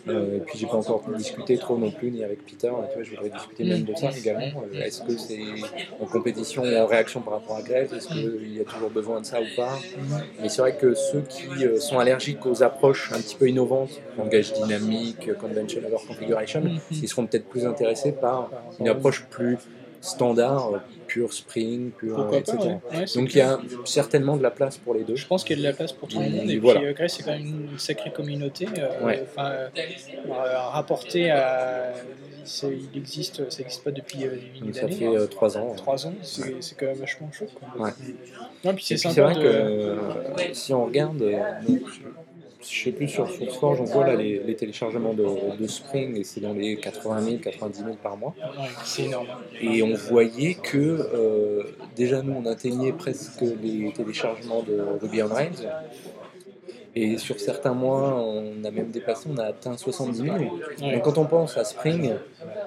euh, 0.08 0.36
et 0.36 0.40
puis 0.40 0.58
j'ai 0.58 0.66
pas 0.66 0.76
encore 0.76 1.04
discuté 1.08 1.58
trop 1.58 1.78
non 1.78 1.90
plus 1.90 2.10
ni 2.10 2.22
avec 2.24 2.44
Peter, 2.44 2.68
et 2.84 2.88
tu 2.88 2.94
vois, 2.94 3.02
je 3.02 3.10
voudrais 3.10 3.30
discuter 3.30 3.64
même 3.64 3.84
de 3.84 3.94
ça 3.94 4.16
également. 4.16 4.64
Euh, 4.64 4.80
Est-ce 4.82 5.02
que 5.02 5.16
c'est 5.16 5.72
en 5.98 6.06
compétition 6.06 6.64
ou 6.64 6.76
en 6.78 6.86
réaction 6.86 7.22
par 7.22 7.34
rapport 7.34 7.56
à 7.56 7.62
Grève 7.62 7.92
Est-ce 7.94 8.08
qu'il 8.08 8.52
y 8.52 8.60
a 8.60 8.64
toujours 8.64 8.90
besoin 8.90 9.20
de 9.20 9.26
ça 9.26 9.42
ou 9.42 9.48
pas? 9.48 9.86
Mais 10.38 10.48
c'est 10.48 10.60
vrai 10.62 10.76
que 10.76 10.94
ceux 10.94 11.22
qui 11.22 11.64
euh, 11.66 11.80
sont 11.80 11.98
allergiques 11.98 12.46
aux 12.46 12.62
approches 12.62 13.12
un 13.12 13.20
petit 13.22 13.36
peu 13.36 13.48
innovantes, 13.48 14.04
langage 14.16 14.52
dynamique, 14.52 15.34
convention 15.36 15.82
over 15.84 15.98
configuration, 16.06 16.62
Mhm. 16.62 16.80
ils 17.02 17.08
seront 17.08 17.26
peut-être 17.26 17.48
plus 17.48 17.66
intéressés 17.66 18.12
par 18.12 18.54
une 18.78 18.88
approche 18.88 19.28
plus 19.28 19.60
standard, 20.06 20.74
euh, 20.74 20.78
pure 21.06 21.32
Spring, 21.32 21.90
pure, 21.90 22.16
pourquoi 22.16 22.38
etc. 22.38 22.56
pas 22.58 22.64
ouais. 22.64 22.80
Ouais, 23.00 23.06
c'est 23.06 23.18
Donc 23.20 23.34
il 23.34 23.38
y 23.38 23.40
a 23.40 23.58
certainement 23.84 24.36
de 24.36 24.42
la 24.42 24.50
place 24.50 24.76
pour 24.78 24.94
les 24.94 25.04
deux. 25.04 25.16
Je 25.16 25.26
pense 25.26 25.44
qu'il 25.44 25.56
y 25.56 25.58
a 25.60 25.62
de 25.62 25.68
la 25.68 25.74
place 25.74 25.92
pour 25.92 26.08
tout 26.08 26.18
le 26.18 26.28
monde. 26.30 26.50
Et 26.50 26.58
voilà. 26.58 26.80
puis, 26.80 26.88
euh, 26.88 26.92
Grèce, 26.94 27.14
c'est 27.16 27.22
quand 27.22 27.32
même 27.32 27.68
une 27.72 27.78
sacrée 27.78 28.12
communauté. 28.12 28.66
euh, 28.78 29.04
Ouais. 29.04 29.24
Enfin, 29.28 29.52
rapporté 30.72 31.30
à. 31.30 31.92
il 32.64 32.98
existe, 32.98 33.48
ça 33.50 33.58
n'existe 33.58 33.82
pas 33.84 33.90
depuis 33.90 34.24
euh, 34.24 34.30
des 34.30 34.36
milliers 34.36 34.60
Donc 34.60 34.74
ça 34.74 34.80
d'années. 34.82 34.94
fait 34.96 35.06
euh, 35.16 35.26
trois 35.26 35.56
ans. 35.58 35.74
Trois 35.76 36.06
ans, 36.06 36.14
c'est 36.22 36.62
c'est 36.62 36.76
quand 36.78 36.86
même 36.86 36.96
vachement 36.98 37.30
chaud. 37.32 37.46
Quoi. 37.54 37.84
Ouais. 37.84 38.72
Puis 38.74 38.84
c'est 38.98 39.20
vrai 39.20 39.34
de. 39.34 39.40
que 39.40 39.46
euh, 39.46 39.96
si 40.52 40.72
on 40.72 40.86
regarde, 40.86 41.22
je 42.70 42.84
sais 42.84 42.92
plus 42.92 43.08
sur 43.08 43.28
SourceForge, 43.30 43.80
on 43.80 43.84
voit 43.84 44.06
là 44.06 44.16
les, 44.16 44.38
les 44.40 44.56
téléchargements 44.56 45.14
de, 45.14 45.56
de 45.56 45.66
Spring 45.66 46.16
et 46.16 46.24
c'est 46.24 46.40
dans 46.40 46.52
les 46.52 46.76
80 46.76 47.20
000, 47.20 47.36
90 47.38 47.78
000 47.78 47.96
par 48.02 48.16
mois. 48.16 48.34
Ouais, 48.38 48.66
c'est 48.84 49.04
énorme. 49.04 49.26
Et 49.60 49.82
on 49.82 49.94
voyait 49.94 50.54
que 50.54 50.78
euh, 50.78 51.62
déjà 51.94 52.22
nous 52.22 52.34
on 52.34 52.46
atteignait 52.46 52.92
presque 52.92 53.42
les 53.62 53.92
téléchargements 53.92 54.62
de 54.62 54.80
Ruby 55.00 55.22
on 55.22 55.28
Rails. 55.28 55.70
Et 56.98 57.18
sur 57.18 57.38
certains 57.38 57.74
mois, 57.74 58.14
on 58.18 58.64
a 58.64 58.70
même 58.70 58.90
dépassé, 58.90 59.28
on 59.30 59.36
a 59.36 59.44
atteint 59.44 59.76
70 59.76 60.18
000. 60.22 60.34
Ouais. 60.36 60.92
Donc 60.94 61.02
quand 61.02 61.18
on 61.18 61.26
pense 61.26 61.58
à 61.58 61.64
Spring, 61.64 62.14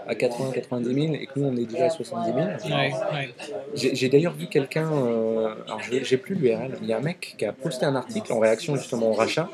à 0.08 0.14
80-90 0.14 0.84
000, 0.84 1.14
et 1.16 1.26
que 1.26 1.40
nous 1.40 1.48
on 1.48 1.56
est 1.58 1.66
déjà 1.66 1.86
à 1.86 1.90
70 1.90 2.34
000, 2.34 2.38
Ouais, 2.78 2.92
ouais. 3.12 3.30
j'ai 3.74 4.08
d'ailleurs 4.08 4.34
vu 4.34 4.46
quelqu'un, 4.46 4.88
euh, 4.94 5.48
alors 5.66 5.80
je- 5.82 6.04
j'ai 6.04 6.18
plus 6.18 6.36
l'URL, 6.36 6.78
il 6.82 6.88
y 6.88 6.94
a 6.94 6.98
un 6.98 7.02
mec 7.02 7.34
qui 7.40 7.46
a 7.46 7.54
posté 7.54 7.88
un 7.88 7.96
article 7.96 8.32
en 8.32 8.38
réaction 8.40 8.76
justement 8.76 9.08
au 9.10 9.14
rachat 9.14 9.50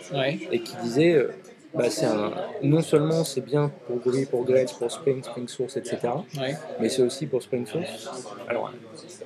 et 0.51 0.59
qui 0.59 0.75
disait 0.83 1.13
euh, 1.13 1.31
bah, 1.75 1.89
c'est 1.89 2.05
un, 2.05 2.31
non 2.63 2.81
seulement 2.81 3.23
c'est 3.23 3.41
bien 3.41 3.71
pour 3.87 3.97
Groovy, 3.97 4.25
pour 4.25 4.43
Grails, 4.45 4.67
pour 4.77 4.91
Spring, 4.91 5.23
Spring 5.23 5.47
Source, 5.47 5.77
etc., 5.77 5.97
ouais. 6.39 6.55
mais 6.79 6.89
c'est 6.89 7.01
aussi 7.01 7.25
pour 7.25 7.41
Spring 7.41 7.65
Source. 7.65 8.09
Alors, 8.47 8.71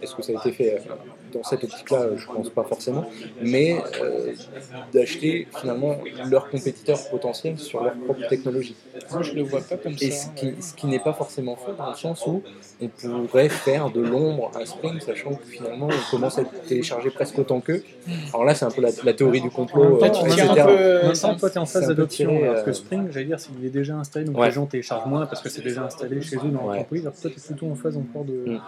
est-ce 0.01 0.15
que 0.15 0.21
ça 0.21 0.31
a 0.33 0.35
été 0.35 0.51
fait 0.51 0.75
euh, 0.75 0.79
dans 1.33 1.43
cette 1.43 1.63
optique-là? 1.63 2.07
Je 2.15 2.25
pense 2.25 2.49
pas 2.49 2.63
forcément, 2.63 3.05
mais 3.41 3.77
euh, 4.01 4.33
d'acheter 4.93 5.47
finalement 5.59 5.97
leurs 6.29 6.49
compétiteurs 6.49 6.99
potentiels 7.09 7.57
sur 7.57 7.83
leur 7.83 7.93
propre 7.93 8.27
technologie. 8.27 8.75
Moi, 9.11 9.21
je 9.21 9.33
le 9.33 9.43
vois 9.43 9.61
pas 9.61 9.77
comme 9.77 9.93
Et 10.01 10.11
ça. 10.11 10.27
ce 10.35 10.39
qui, 10.39 10.61
ce 10.61 10.73
qui 10.73 10.87
n'est 10.87 10.99
pas 10.99 11.13
forcément 11.13 11.55
faux 11.55 11.73
dans 11.77 11.89
le 11.89 11.95
sens 11.95 12.25
où 12.27 12.41
on 12.81 12.87
pourrait 13.27 13.49
faire 13.49 13.89
de 13.89 14.01
l'ombre 14.01 14.51
à 14.55 14.65
Spring, 14.65 14.99
sachant 14.99 15.35
que 15.35 15.45
finalement 15.45 15.87
on 15.87 16.11
commence 16.11 16.37
à 16.37 16.41
être 16.41 16.61
téléchargé 16.67 17.09
presque 17.09 17.37
autant 17.37 17.59
qu'eux. 17.59 17.83
Alors 18.29 18.45
là, 18.45 18.55
c'est 18.55 18.65
un 18.65 18.71
peu 18.71 18.81
la, 18.81 18.89
la 19.03 19.13
théorie 19.13 19.41
du 19.41 19.49
complot, 19.49 19.99
euh, 20.01 20.09
tu 20.09 20.19
en 20.19 20.25
tiens 20.27 20.45
même 20.45 20.49
un 20.51 20.65
peu, 20.65 20.71
euh, 20.71 21.13
toi, 21.13 21.49
tu 21.49 21.55
es 21.55 21.57
en 21.57 21.65
phase 21.65 21.87
d'adoption, 21.87 22.38
tiré, 22.39 22.49
alors 22.49 22.63
que 22.63 22.69
euh, 22.69 22.73
Spring, 22.73 23.07
j'allais 23.11 23.25
dire, 23.25 23.39
s'il 23.39 23.63
est 23.65 23.69
déjà 23.69 23.95
installé, 23.95 24.25
donc 24.25 24.37
Ouais. 24.37 24.47
les 24.47 24.51
gens 24.53 24.65
téléchargent 24.65 25.07
moins 25.07 25.25
parce 25.25 25.41
que 25.41 25.49
c'est 25.49 25.61
déjà 25.61 25.83
installé 25.83 26.21
chez 26.21 26.37
eux 26.37 26.49
dans 26.51 26.67
l'entreprise. 26.71 27.01
Alors 27.01 27.13
toi, 27.19 27.29
tu 27.29 27.37
es 27.39 27.41
plutôt 27.41 27.67
en 27.71 27.75
phase 27.75 27.97
encore 27.97 28.25
de. 28.25 28.33
Mm. 28.33 28.61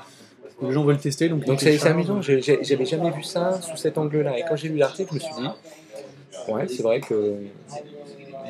Les 0.64 0.72
gens 0.72 0.84
veulent 0.84 0.98
tester, 0.98 1.28
donc. 1.30 1.46
Donc 1.46 1.60
c'est 1.60 1.86
amusant, 1.88 2.22
j'avais 2.22 2.86
jamais 2.86 3.12
vu 3.12 3.24
ça 3.24 3.60
sous 3.62 3.78
cet 3.78 3.98
angle-là. 3.98 4.38
Et 4.38 4.44
quand 4.48 4.56
j'ai 4.56 4.70
lu 4.70 4.78
l'article, 4.78 5.10
je 5.10 5.16
me 5.16 5.20
suis 5.20 5.34
dit, 5.36 6.52
ouais, 6.52 6.68
c'est 6.68 6.84
vrai 6.84 7.00
que 7.02 7.36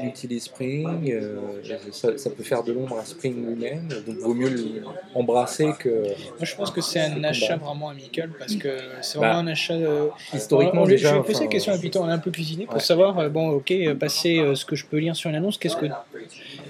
utilise 0.08 0.44
Spring, 0.44 1.12
euh, 1.12 1.62
ça, 1.92 2.18
ça 2.18 2.30
peut 2.30 2.44
faire 2.44 2.64
de 2.64 2.72
l'ombre 2.74 2.98
à 3.00 3.06
Spring 3.06 3.46
lui-même, 3.46 3.90
donc 4.06 4.18
vaut 4.18 4.34
mieux 4.34 4.82
l'embrasser 5.16 5.74
que 5.80 5.90
Moi, 5.90 6.06
je 6.42 6.56
pense 6.56 6.72
que 6.72 6.82
c'est 6.82 7.00
un 7.00 7.14
combat. 7.16 7.30
achat 7.30 7.58
vraiment 7.58 7.90
amical 7.90 8.30
parce 8.38 8.56
que 8.56 8.78
c'est 9.02 9.20
Bah, 9.20 9.28
vraiment 9.34 9.40
un 9.50 9.52
achat. 9.52 9.74
euh, 9.74 10.10
historiquement 10.34 10.84
on 10.84 10.86
déjà. 10.88 11.10
Je 11.10 11.16
vais 11.16 11.22
poser 11.22 11.36
enfin, 11.36 11.44
la 11.46 11.50
question 11.52 11.74
à 11.74 11.78
Python, 11.78 12.04
on 12.04 12.08
a 12.08 12.14
un 12.14 12.20
peu 12.20 12.32
cuisiné 12.32 12.66
pour 12.66 12.76
Ouais. 12.76 12.80
savoir, 12.82 13.18
euh, 13.20 13.30
bon, 13.30 13.50
ok, 13.50 13.72
euh, 13.72 13.96
passer 13.96 14.44
ce 14.56 14.66
que 14.66 14.76
je 14.76 14.86
peux 14.86 14.98
lire 14.98 15.16
sur 15.16 15.30
une 15.30 15.36
annonce, 15.36 15.58
qu'est-ce 15.58 15.78
que, 15.78 15.88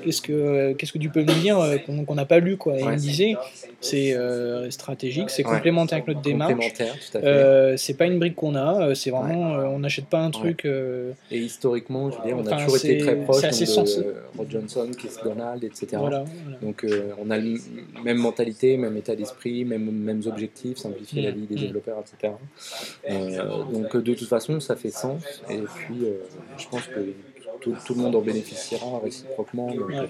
qu'est-ce 0.03 0.21
que, 0.21 0.31
euh, 0.33 0.73
qu'est-ce 0.73 0.91
que 0.93 0.97
tu 0.97 1.09
peux 1.09 1.21
me 1.23 1.33
dire 1.41 1.59
euh, 1.59 1.77
qu'on 1.77 2.15
n'a 2.15 2.25
pas 2.25 2.39
lu, 2.39 2.57
quoi. 2.57 2.77
Et 2.77 2.81
il 2.81 2.87
me 2.89 2.95
disait, 2.97 3.37
c'est 3.79 4.13
euh, 4.13 4.69
stratégique, 4.69 5.29
c'est 5.29 5.45
Ouais. 5.45 5.55
complémentaire 5.55 5.97
avec 5.97 6.07
notre 6.07 6.21
démarche. 6.21 6.51
complémentaire, 6.53 6.93
tout 6.93 7.17
à 7.17 7.21
fait. 7.21 7.25
Euh, 7.27 7.77
c'est 7.77 7.93
pas 7.95 8.05
une 8.05 8.19
brique 8.19 8.35
qu'on 8.35 8.55
a, 8.55 8.93
c'est 8.95 9.09
vraiment, 9.11 9.51
on 9.73 9.79
n'achète 9.79 10.05
pas 10.05 10.19
un 10.19 10.31
truc. 10.31 10.65
euh, 10.65 11.11
Et 11.31 11.39
historiquement, 11.39 12.11
je 12.11 12.17
veux 12.17 12.23
dire, 12.23 12.37
on 12.37 12.45
a 12.45 12.57
toujours 12.57 12.77
été 12.77 12.97
très 12.97 13.15
proche 13.17 13.43
assez 13.43 13.65
donc, 13.65 13.85
de 13.87 14.15
Rod 14.37 14.51
Johnson, 14.51 14.89
Keith 14.97 15.19
Donald, 15.23 15.63
etc. 15.63 15.87
voilà, 15.97 16.23
voilà. 16.43 16.57
Donc 16.61 16.85
on 17.21 17.29
a 17.31 17.37
la 17.37 17.43
même 18.03 18.17
mentalité, 18.17 18.77
même 18.77 18.95
état 18.97 19.15
d'esprit, 19.15 19.65
même, 19.65 19.89
mêmes 19.91 20.21
objectifs, 20.25 20.77
simplifier 20.77 21.21
la 21.21 21.31
vie 21.31 21.47
des 21.47 21.55
Mm. 21.55 21.59
développeurs, 21.59 21.99
etc. 22.01 22.33
Donc 23.73 23.95
de 23.97 24.13
toute 24.13 24.27
façon, 24.27 24.59
ça 24.59 24.75
fait 24.75 24.91
sens. 24.91 25.41
Et 25.49 25.57
puis, 25.59 26.05
je 26.57 26.67
pense 26.69 26.87
que 26.87 26.99
tout, 27.61 27.75
tout 27.85 27.93
le 27.93 28.01
monde 28.01 28.15
en 28.15 28.21
bénéficiera 28.21 28.99
réciproquement. 29.03 29.73
Donc, 29.73 29.89
Ouais. 29.89 29.99
euh, 29.99 30.05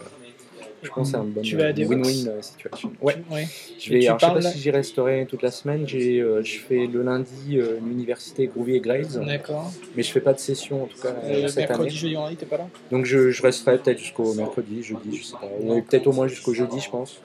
je 0.83 0.89
pense 0.89 1.11
que 1.11 1.11
c'est 1.11 1.17
un 1.21 1.23
bon 1.25 1.41
Tu 1.41 1.55
vas 1.57 1.65
à 1.65 1.67
euh, 1.69 1.73
win-win 1.73 2.27
euh, 2.27 2.41
situation. 2.41 2.91
Ouais. 3.01 3.15
Ouais. 3.29 3.47
Je 3.79 3.89
vais, 3.91 4.07
alors, 4.07 4.17
je 4.19 4.25
sais 4.25 4.33
pas 4.33 4.41
si 4.41 4.57
j'y 4.59 4.71
resterai 4.71 5.27
toute 5.29 5.43
la 5.43 5.51
semaine. 5.51 5.87
J'ai, 5.87 6.19
euh, 6.19 6.41
je 6.43 6.57
fais 6.57 6.87
le 6.87 7.03
lundi 7.03 7.57
euh, 7.59 7.77
l'université 7.85 8.47
Groovy 8.47 8.77
et 8.77 8.79
Grails, 8.79 9.07
D'accord. 9.25 9.71
mais 9.95 10.01
je 10.01 10.11
fais 10.11 10.21
pas 10.21 10.33
de 10.33 10.39
session 10.39 10.83
en 10.83 10.87
tout 10.87 10.97
cas 10.99 11.13
euh, 11.23 11.47
cette 11.47 11.69
mercredi, 11.69 11.81
année. 11.81 12.15
jeudi, 12.15 12.35
t'es 12.35 12.47
pas 12.47 12.57
là? 12.57 12.67
Donc 12.89 13.05
je, 13.05 13.29
je 13.29 13.41
resterai 13.43 13.77
peut-être 13.77 13.99
jusqu'au 13.99 14.33
mercredi, 14.33 14.81
jeudi, 14.81 15.17
je 15.17 15.23
sais 15.23 15.33
pas. 15.33 15.47
Ou 15.59 15.81
peut-être 15.83 16.07
au 16.07 16.13
moins 16.13 16.27
jusqu'au 16.27 16.53
jeudi, 16.55 16.79
je 16.79 16.89
pense. 16.89 17.19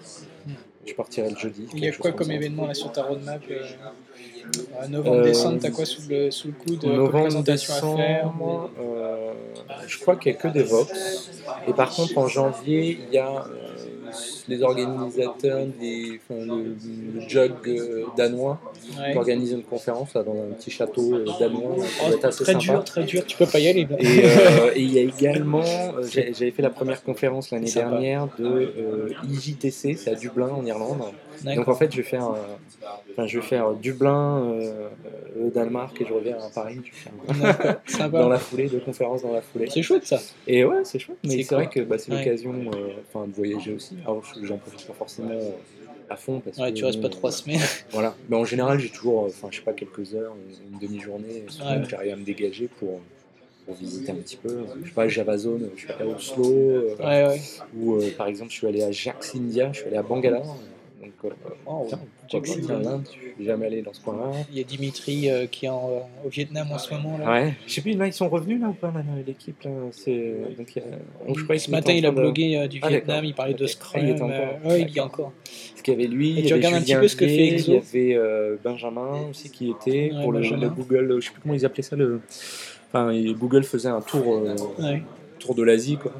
Je 0.87 0.95
partirai 0.95 1.31
le 1.31 1.37
jeudi. 1.37 1.67
Il 1.75 1.85
y 1.85 1.89
a 1.89 1.93
quoi 1.93 2.13
comme 2.13 2.31
événement 2.31 2.67
là 2.67 2.75
sur 2.75 2.93
ta 2.93 3.03
roadmap 3.03 3.43
euh, 3.51 3.63
euh, 4.83 4.89
Novembre, 4.89 5.17
Euh, 5.17 5.25
décembre, 5.25 5.59
t'as 5.61 5.71
quoi 5.71 5.85
sous 5.85 6.09
le, 6.09 6.31
sous 6.31 6.49
le 6.49 6.55
coude 6.55 6.85
euh, 6.85 6.97
Novembre, 6.97 7.23
présentation 7.23 7.95
à 7.95 7.97
faire 7.97 8.33
je 9.87 9.99
crois 9.99 10.17
qu'il 10.17 10.33
n'y 10.33 10.39
a 10.39 10.41
que 10.41 10.49
des 10.49 10.63
Vox. 10.63 11.31
Et 11.69 11.73
par 11.73 11.91
contre, 11.91 12.17
en 12.19 12.29
janvier, 12.29 12.99
il 13.09 13.15
y 13.15 13.19
a 13.19 13.45
les 14.49 14.63
organisateurs 14.63 15.67
des, 15.81 16.21
enfin, 16.29 16.41
le, 16.45 16.77
le 17.15 17.29
Jug 17.29 17.53
euh, 17.67 18.05
danois 18.17 18.61
Ouais. 19.01 19.13
qui 19.13 19.19
organise 19.19 19.51
une 19.53 19.63
conférence 19.65 20.15
là, 20.15 20.23
dans 20.23 20.33
un 20.35 20.53
petit 20.57 20.71
château 20.71 21.15
euh, 21.15 21.25
danois. 21.41 21.75
qui 21.77 21.83
Oh, 22.03 22.27
assez 22.27 22.45
très 22.45 22.53
sympa. 22.53 22.59
dur, 22.65 22.85
très 22.85 23.03
dur, 23.05 23.27
tu 23.27 23.37
peux 23.37 23.47
pas 23.47 23.59
y 23.59 23.67
aller. 23.69 23.87
là. 23.91 23.97
Et 23.99 24.25
euh, 24.25 24.71
et 24.77 24.81
il 24.81 24.93
y 24.93 24.99
a 24.99 25.03
également, 25.03 25.63
euh, 25.65 26.03
j'ai- 26.09 26.33
j'avais 26.33 26.53
fait 26.53 26.63
la 26.63 26.71
première 26.71 27.03
conférence 27.03 27.51
l'année 27.51 27.71
dernière 27.71 28.29
de 28.39 28.45
euh, 28.45 29.09
IJTC, 29.29 29.95
c'est 29.97 30.11
à 30.11 30.15
Dublin 30.15 30.49
en 30.49 30.65
Irlande. 30.65 31.01
Donc 31.45 31.69
en 31.69 31.75
fait, 31.75 31.91
je 31.93 31.97
vais 31.99 32.03
faire, 32.03 32.27
euh, 32.31 32.89
enfin, 33.13 33.27
je 33.27 33.39
vais 33.39 33.45
faire 33.47 33.73
Dublin, 33.75 34.45
euh, 34.61 34.89
le 35.37 35.51
Danemark 35.51 36.01
et 36.01 36.07
je 36.07 36.13
reviens 36.13 36.37
à 36.39 36.49
Paris. 36.55 36.81
Sympa. 37.87 38.09
dans 38.21 38.29
la 38.29 38.39
foulée, 38.39 38.69
deux 38.69 38.81
conférences 38.81 39.23
dans 39.23 39.33
la 39.33 39.43
foulée. 39.43 39.69
C'est 39.71 39.83
chouette 39.83 40.07
ça. 40.07 40.21
Et 40.47 40.65
ouais, 40.65 40.85
c'est 40.85 40.99
chouette. 40.99 41.19
Mais 41.25 41.43
C'est 41.43 41.55
vrai 41.55 41.69
que 41.69 41.81
bah, 41.81 41.99
c'est 41.99 42.11
l'occasion, 42.13 42.53
euh, 42.75 43.27
de 43.27 43.33
voyager 43.33 43.73
aussi. 43.75 43.97
Alors 44.05 44.23
je- 44.25 44.45
j'en 44.47 44.57
profite 44.59 44.87
pas 44.87 44.93
forcément 44.95 45.31
euh, 45.33 45.51
à 46.09 46.17
fond 46.17 46.41
parce 46.41 46.57
Ouais, 46.59 46.71
que 46.73 46.77
tu 46.77 46.85
restes 46.85 47.01
pas 47.03 47.09
trois 47.09 47.33
semaines. 47.33 47.61
Voilà. 47.91 48.15
Mais 48.29 48.37
en 48.37 48.45
général, 48.45 48.79
j'ai 48.79 48.89
toujours, 48.91 49.25
euh, 49.25 49.29
enfin, 49.29 49.49
je 49.51 49.57
sais 49.57 49.63
pas, 49.63 49.73
quelques 49.73 50.15
heures, 50.15 50.35
une, 50.35 50.75
une 50.75 50.79
demi-journée. 50.89 51.45
Ouais. 51.61 51.83
j'arrive 51.89 52.13
à 52.13 52.17
me 52.17 52.25
dégager 52.25 52.69
pour 52.79 53.01
pour 53.65 53.75
visiter 53.75 54.13
un 54.13 54.15
petit 54.15 54.37
peu. 54.37 54.65
Je 54.85 54.89
sais 54.89 54.95
pas, 54.95 55.09
Javazone, 55.09 55.71
je 55.75 55.81
suis 55.81 55.91
allé 55.91 56.05
à 56.09 56.15
Oslo, 56.15 56.45
euh, 56.55 56.95
Ouais, 57.01 57.27
ouais. 57.27 57.41
ou 57.77 57.97
euh, 57.97 58.11
par 58.17 58.29
exemple, 58.29 58.53
je 58.53 58.59
suis 58.59 58.67
allé 58.69 58.85
à 58.85 58.93
Jax 58.93 59.35
India, 59.35 59.71
je 59.73 59.79
suis 59.79 59.89
allé 59.89 59.97
à 59.97 60.03
Bangalore. 60.05 60.57
Donc, 61.03 61.13
euh, 61.25 61.29
tiens, 61.89 61.99
pas, 62.41 62.47
suis 63.37 63.45
jamais 63.45 63.67
allé 63.67 63.83
dans 63.83 63.93
ce 63.93 64.01
coin-là. 64.01 64.31
Il 64.51 64.57
y 64.57 64.61
a 64.61 64.65
Dimitri 64.65 65.31
euh, 65.31 65.47
qui 65.47 65.67
est 65.67 65.69
en, 65.69 65.91
euh, 65.91 66.27
au 66.27 66.31
Vietnam 66.31 66.69
en 66.73 66.79
ce 66.79 66.95
moment. 66.95 67.19
Là. 67.19 67.31
Ouais, 67.31 67.55
je 67.67 67.75
sais 67.75 67.81
plus, 67.83 67.93
là, 67.95 68.07
ils 68.07 68.13
sont 68.15 68.29
revenus 68.31 68.61
là 68.61 68.69
ou 68.69 68.73
pas, 68.73 68.93
l'équipe 69.27 69.63
là? 69.63 69.71
C'est 69.93 70.35
donc, 70.57 70.75
il 70.75 70.79
y 70.79 70.83
a- 70.83 71.27
donc, 71.29 71.39
je 71.39 71.45
crois 71.45 71.57
qu'ils 71.57 71.61
Ce 71.67 71.71
matin, 71.71 71.93
il 71.93 72.07
a 72.07 72.11
de- 72.11 72.17
blogué 72.17 72.57
euh, 72.57 72.67
du 72.67 72.81
Ah, 72.83 72.89
Vietnam, 72.89 73.25
il 73.27 73.35
parlait 73.35 73.53
de. 73.55 73.67
Scrum. 73.67 74.01
Ah, 74.03 74.07
il 74.07 74.09
est 74.11 74.21
encore. 74.23 74.59
ouais, 74.65 74.81
il 74.83 74.91
y 74.95 74.99
a 74.99 75.05
encore. 75.05 75.33
Parce 75.45 75.83
qu'il 75.83 75.93
y 75.93 75.97
avait 75.97 76.07
lui, 76.07 76.31
Et 76.31 76.33
il 76.33 76.39
y 76.39 76.47
tu 76.47 76.55
avait 76.55 76.67
regardes 76.67 76.75
un 76.77 76.85
petit 76.85 76.95
peu 76.95 77.09
ce 77.09 77.17
que 77.17 77.27
fait 77.27 77.49
Exo 77.49 77.73
Il 77.93 78.09
y 78.09 78.15
avait 78.15 78.57
Benjamin 78.65 79.29
aussi 79.31 79.51
qui 79.51 79.71
était 79.71 80.11
Ouais, 80.15 80.23
pour 80.23 80.33
le, 80.33 80.41
le 80.41 80.69
Google, 80.71 81.17
je 81.21 81.27
sais 81.27 81.33
plus 81.33 81.43
comment 81.43 81.55
ils 81.55 81.67
appelaient 81.67 81.83
ça. 81.83 81.97
Le... 81.97 82.21
Enfin, 82.89 83.13
Google 83.35 83.65
faisait 83.65 83.89
un 83.91 84.01
tour, 84.01 84.43
tour 85.39 85.55
de 85.55 85.63
l'Asie, 85.63 85.99
quoi. 85.99 86.13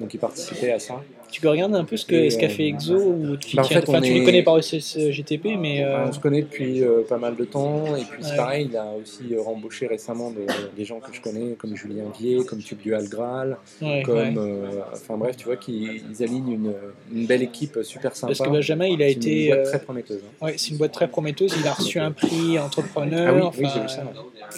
Donc 0.00 0.12
il 0.14 0.18
participait 0.18 0.72
à 0.72 0.78
ça. 0.78 1.02
Tu 1.30 1.40
peux 1.40 1.48
regarder 1.48 1.74
un 1.74 1.84
peu 1.84 1.96
ce 1.96 2.10
Et, 2.14 2.30
ce 2.30 2.38
qu'a 2.38 2.46
euh, 2.46 2.48
fait 2.48 2.66
Exo 2.66 2.94
ou 2.96 3.36
tu, 3.36 3.56
bah, 3.56 3.62
en 3.62 3.66
fait, 3.66 3.86
enfin, 3.88 4.00
tu 4.00 4.12
les 4.14 4.20
est- 4.20 4.24
connais 4.24 4.42
par 4.42 4.60
GTP, 4.60 5.56
mais 5.58 5.82
euh, 5.82 5.94
Enfin, 5.96 6.08
on 6.08 6.12
se 6.12 6.20
connaît 6.20 6.42
depuis 6.42 6.82
euh, 6.82 7.02
pas 7.06 7.18
mal 7.18 7.36
de 7.36 7.44
temps, 7.44 7.94
et 7.96 8.04
puis 8.04 8.22
c'est 8.22 8.30
Ouais. 8.30 8.36
pareil, 8.36 8.68
il 8.70 8.76
a 8.76 8.86
aussi 9.00 9.34
euh, 9.34 9.42
rembauché 9.42 9.86
récemment 9.86 10.30
de- 10.30 10.46
des 10.76 10.84
gens 10.84 11.00
que 11.00 11.12
je 11.12 11.20
connais, 11.20 11.54
comme 11.58 11.76
Julien 11.76 12.04
Vier, 12.18 12.44
comme 12.46 12.60
Tube 12.60 12.78
Algral, 12.94 13.58
ouais, 13.82 14.02
comme, 14.04 14.16
ouais. 14.16 14.34
euh, 14.38 14.80
enfin 14.92 15.16
bref, 15.16 15.36
tu 15.36 15.44
vois 15.46 15.56
qu'ils 15.56 16.02
ils 16.10 16.22
alignent 16.22 16.52
une, 16.52 16.72
une 17.12 17.26
belle 17.26 17.42
équipe 17.42 17.78
super 17.82 18.14
sympa. 18.16 18.32
Parce 18.34 18.48
que 18.48 18.52
Benjamin, 18.54 18.86
il 18.86 19.02
a 19.02 19.06
C'est 19.08 19.12
une 19.14 19.18
été. 19.22 19.46
boîte 19.48 19.58
euh, 19.58 19.64
très 19.70 19.78
prometteuse. 19.80 20.20
hein. 20.24 20.44
Ouais, 20.46 20.54
c'est 20.56 20.70
une 20.70 20.76
boîte 20.78 20.92
très 20.92 21.08
prometteuse. 21.08 21.52
Il 21.60 21.66
a 21.66 21.72
reçu 21.72 21.98
un 21.98 22.12
prix 22.12 22.58
entrepreneur. 22.58 23.26
Ah 23.28 23.34
oui, 23.34 23.40
oui, 23.58 23.66
enfin, 23.66 23.72
j'ai 23.74 23.80
vu 23.80 23.88
ça. 23.88 24.04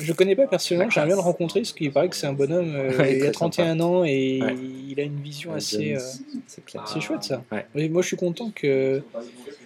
Je 0.00 0.12
connais 0.12 0.36
pas 0.36 0.46
personnellement, 0.46 0.90
j'aimerais 0.90 1.08
bien 1.08 1.16
le 1.16 1.22
rencontrer 1.22 1.60
parce 1.60 1.72
qu'il 1.72 1.92
paraît 1.92 2.08
que 2.08 2.16
c'est 2.16 2.26
un 2.26 2.32
bonhomme. 2.32 2.72
euh, 2.74 2.96
Ouais, 2.98 3.16
il 3.16 3.22
a 3.22 3.24
très 3.26 3.32
31 3.32 3.80
ans 3.80 4.04
et 4.04 4.40
Ouais. 4.42 4.54
il 4.90 4.98
a 5.00 5.02
une 5.04 5.20
vision 5.20 5.50
Ouais, 5.52 5.56
assez. 5.58 5.94
Euh, 5.94 5.98
c'est 6.86 7.00
chouette 7.00 7.22
ça. 7.24 7.42
Ouais. 7.52 7.88
Moi 7.88 8.02
je 8.02 8.06
suis 8.08 8.16
content 8.16 8.50
que. 8.54 9.02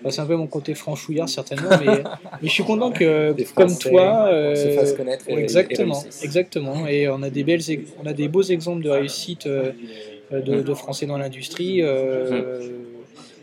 bah, 0.03 0.11
c'est 0.11 0.21
un 0.21 0.27
peu 0.27 0.37
mon 0.37 0.47
côté 0.47 0.75
franchouillard 0.75 1.29
certainement, 1.29 1.71
mais, 1.81 1.87
mais 2.43 2.49
je 2.49 2.53
suis 2.53 2.65
content 2.65 2.91
que, 2.91 3.35
comme 3.55 3.77
toi. 3.79 4.25
on 4.27 4.55
se 4.57 4.67
euh, 4.67 4.75
fasse 4.77 4.93
connaître 4.95 5.29
et- 5.29 5.35
et 5.35 5.39
exactement, 5.39 6.03
exactement. 6.23 6.87
Et 6.87 7.09
on 7.09 7.23
a 7.23 7.31
des 7.31 7.45
belles, 7.45 7.71
ex- 7.71 7.91
on 8.03 8.07
a 8.07 8.13
des 8.13 8.29
beaux 8.29 8.43
exemples 8.43 8.83
de 8.83 8.91
réussite 8.91 9.47
euh, 9.47 9.73
de, 10.33 10.63
de 10.63 10.75
Français 10.75 11.07
dans 11.07 11.19
l'industrie. 11.19 11.83
euh, 11.83 12.61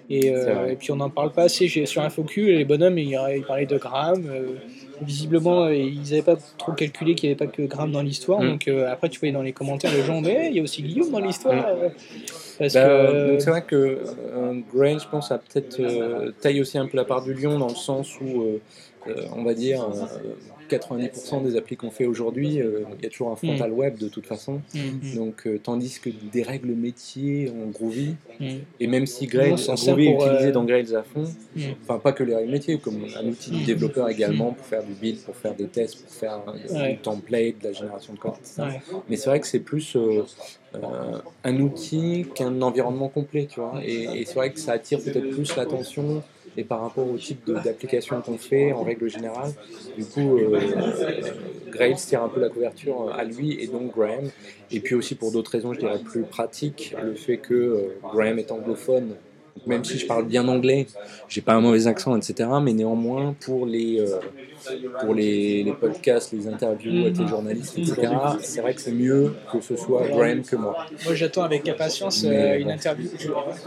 Et, 0.10 0.32
euh, 0.34 0.68
et 0.72 0.76
puis 0.76 0.92
on 0.92 0.96
n'en 0.96 1.10
parle 1.10 1.32
pas 1.32 1.44
assez. 1.44 1.68
Sur 1.86 2.02
InfoQ, 2.02 2.48
les 2.58 2.66
bonhommes, 2.66 2.98
ils, 2.98 3.18
ils 3.36 3.44
parlaient 3.48 3.66
de 3.66 3.78
Graham. 3.78 4.24
euh, 4.28 4.56
visiblement, 5.02 5.66
euh, 5.66 5.76
ils 5.76 6.02
n'avaient 6.02 6.22
pas 6.24 6.36
trop 6.58 6.74
calculé 6.74 7.16
qu'il 7.16 7.30
n'y 7.30 7.36
avait 7.36 7.46
pas 7.46 7.52
que 7.52 7.62
Graham 7.62 7.92
dans 7.92 8.02
l'histoire. 8.02 8.42
Mm. 8.42 8.50
Donc 8.50 8.68
euh, 8.68 8.92
après, 8.92 9.08
tu 9.10 9.20
voyais 9.20 9.34
dans 9.34 9.42
les 9.44 9.54
commentaires, 9.54 9.94
les 9.94 10.04
gens, 10.04 10.20
mais 10.20 10.48
il 10.50 10.58
y 10.58 10.60
a 10.60 10.64
aussi 10.64 10.82
Guillaume 10.82 11.12
dans 11.12 11.20
l'histoire. 11.20 11.56
Mm. 11.56 11.92
Parce 12.58 12.74
Bah, 12.74 12.82
que 12.86 13.38
c'est 13.40 13.50
vrai 13.50 13.62
que 13.62 14.00
Grail, 14.74 14.98
je 15.00 15.08
pense, 15.08 15.32
a 15.32 15.38
peut-être 15.38 15.80
taille 16.42 16.60
aussi 16.60 16.78
un 16.78 16.88
peu 16.88 16.98
la 16.98 17.06
part 17.06 17.24
du 17.24 17.34
lion 17.34 17.58
dans 17.58 17.70
le 17.70 17.76
sens 17.76 18.20
où, 18.20 18.60
euh, 19.10 19.22
euh, 19.22 19.26
on 19.36 19.44
va 19.44 19.54
dire, 19.54 19.84
euh, 19.84 20.36
90% 20.70 21.44
des 21.44 21.56
applis 21.58 21.76
qu'on 21.78 21.90
fait 21.90 22.06
aujourd'hui, 22.06 22.62
euh, 22.62 22.82
il 23.00 23.04
y 23.04 23.08
a 23.08 23.10
toujours 23.10 23.32
un 23.32 23.36
frontal 23.36 23.72
web 23.72 23.98
de 23.98 24.08
toute 24.08 24.26
façon. 24.28 24.62
Mhm. 24.76 25.16
Donc, 25.16 25.48
euh, 25.48 25.60
tandis 25.62 26.00
que 26.00 26.10
des 26.32 26.44
règles 26.44 26.74
métiers 26.74 27.50
en 27.50 27.70
Groovy, 27.70 28.16
et 28.80 28.88
même 28.88 29.06
si 29.08 29.26
Grail, 29.26 29.54
on 29.54 29.58
s'en 29.58 29.76
sert 29.76 29.96
Groovy 29.96 30.10
est 30.10 30.14
utilisé 30.16 30.48
euh, 30.48 30.52
dans 30.52 30.64
Grails 30.64 30.96
à 30.96 31.04
fond, 31.04 31.24
enfin 31.84 32.00
pas 32.00 32.12
que 32.12 32.24
les 32.24 32.36
règles 32.36 32.52
métiers, 32.52 32.78
comme 32.78 33.04
un 33.20 33.26
outil 33.28 33.52
de 33.52 33.66
développeur 33.66 34.10
également 34.10 34.52
pour 34.54 34.66
faire 34.66 34.84
du 34.84 34.94
build, 34.94 35.20
pour 35.22 35.36
faire 35.36 35.56
des 35.56 35.66
tests, 35.68 36.02
pour 36.04 36.12
faire 36.14 36.40
euh, 36.48 36.80
Ouais. 36.80 36.94
du 36.94 36.98
template, 37.00 37.60
de 37.60 37.64
la 37.68 37.74
génération 37.74 38.14
de 38.14 38.20
code. 38.20 38.34
Ouais. 38.60 38.80
Mais 39.10 39.16
c'est 39.18 39.30
vrai 39.30 39.40
que 39.40 39.48
c'est 39.48 39.60
plus 39.60 39.96
euh, 39.96 40.24
euh, 40.76 41.18
un 41.44 41.60
outil 41.60 42.26
qu'un 42.36 42.62
environnement 42.62 43.10
complet, 43.10 43.48
tu 43.50 43.60
vois. 43.60 43.82
Et, 43.84 44.04
et 44.22 44.26
c'est 44.26 44.36
vrai 44.36 44.52
que 44.52 44.60
ça 44.60 44.74
attire 44.74 45.00
peut-être 45.00 45.30
plus 45.32 45.56
l'attention. 45.56 46.22
Et 46.58 46.64
par 46.64 46.82
rapport 46.82 47.10
au 47.10 47.18
type 47.18 47.50
d'application 47.64 48.22
qu'on 48.22 48.38
fait, 48.38 48.72
en 48.74 48.84
règle 48.84 49.10
générale, 49.10 49.52
du 49.98 50.06
coup, 50.06 50.38
euh, 50.38 50.60
Grails 51.70 51.96
tire 51.96 52.24
un 52.24 52.30
peu 52.30 52.40
la 52.42 52.50
couverture 52.50 53.12
à 53.14 53.24
lui 53.24 53.62
et 53.62 53.68
donc 53.68 53.96
Graham. 53.96 54.30
Et 54.72 54.80
puis 54.80 54.96
aussi 54.96 55.16
pour 55.16 55.32
d'autres 55.32 55.52
raisons, 55.52 55.74
je 55.74 55.80
dirais 55.80 56.00
plus 56.00 56.24
pratiques, 56.24 56.96
le 57.02 57.16
fait 57.16 57.38
que 57.38 57.54
euh, 57.54 58.00
Graham 58.14 58.40
est 58.40 58.52
anglophone, 58.52 59.16
même 59.66 59.84
si 59.84 59.98
je 59.98 60.06
parle 60.06 60.26
bien 60.26 60.48
anglais, 60.48 60.88
j'ai 61.28 61.42
pas 61.42 61.54
un 61.54 61.62
mauvais 61.62 61.88
accent, 61.88 62.16
etc. 62.16 62.50
Mais 62.62 62.74
néanmoins, 62.74 63.36
pour 63.40 63.66
les, 63.66 64.00
euh, 64.00 64.18
pour 65.00 65.14
les, 65.14 65.64
les 65.64 65.72
podcasts, 65.74 66.32
les 66.34 66.48
interviews 66.48 67.02
avec 67.04 67.18
les 67.18 67.28
journalistes, 67.28 67.78
etc., 67.78 68.14
c'est 68.42 68.62
vrai 68.62 68.74
que 68.74 68.82
c'est 68.82 68.92
mieux 68.92 69.34
que 69.52 69.62
ce 69.62 69.76
soit 69.76 70.08
Graham 70.10 70.44
que 70.44 70.56
moi. 70.56 70.76
Moi, 71.06 71.16
j'attends 71.16 71.44
avec 71.44 71.68
impatience 71.68 72.24
euh, 72.26 72.58
une 72.58 72.72
interview. 72.72 73.10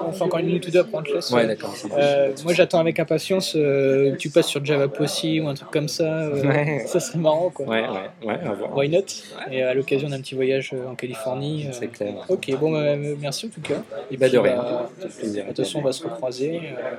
On 0.00 0.12
fait 0.12 0.22
encore 0.24 0.40
une 0.40 0.46
minute 0.46 0.66
ou 0.66 0.70
deux, 0.70 0.85
te 0.85 1.12
laisse. 1.12 1.31
Ouais, 1.31 1.46
d'accord. 1.46 1.74
Euh, 1.96 2.33
moi, 2.44 2.52
j'attends 2.52 2.78
avec 2.81 2.98
impatience 2.98 3.52
que 3.52 4.16
tu 4.16 4.31
passes 4.31 4.46
sur 4.48 4.64
Java 4.64 4.88
Possi 4.88 5.40
ou 5.40 5.48
un 5.48 5.55
truc 5.55 5.70
comme 5.70 5.88
ça. 5.88 6.28
Ouais. 6.31 6.85
Ça 6.87 7.00
serait 7.00 7.18
marrant, 7.18 7.50
quoi. 7.50 7.66
Ouais, 7.66 7.83
ouais, 7.83 8.28
ouais, 8.28 8.38
à 8.44 8.52
voir. 8.52 8.76
Why 8.76 8.88
not? 8.88 9.00
Et 9.50 9.62
à 9.62 9.74
l'occasion 9.74 10.09
d'un 10.09 10.20
petit 10.20 10.35
voyage 10.35 10.74
en 10.88 10.94
Californie. 10.94 11.68
C'est 11.72 11.88
clair. 11.88 12.14
Ok, 12.28 12.50
bon, 12.59 12.72
bah, 12.72 12.96
merci 12.96 13.46
en 13.46 13.48
tout 13.50 13.61
cas. 13.61 13.83
Et 14.11 14.16
Bah, 14.16 14.28
de 14.28 14.38
rien. 14.38 14.57
bah, 14.57 14.90
plaisir. 15.18 15.44
On 15.83 15.87
va 15.87 15.92
se 15.92 16.03
recroiser. 16.05 16.71
euh, 16.79 16.97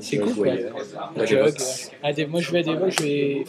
C'est 0.00 0.18
cool, 0.18 0.34
quoi. 0.36 0.46
ouais. 0.46 1.54
Ouais, 2.02 2.12
moi, 2.26 2.40
je 2.40 2.52
vais 2.52 2.58
à 2.60 2.62
des 2.62 2.76
je 2.90 3.02
vais 3.02 3.44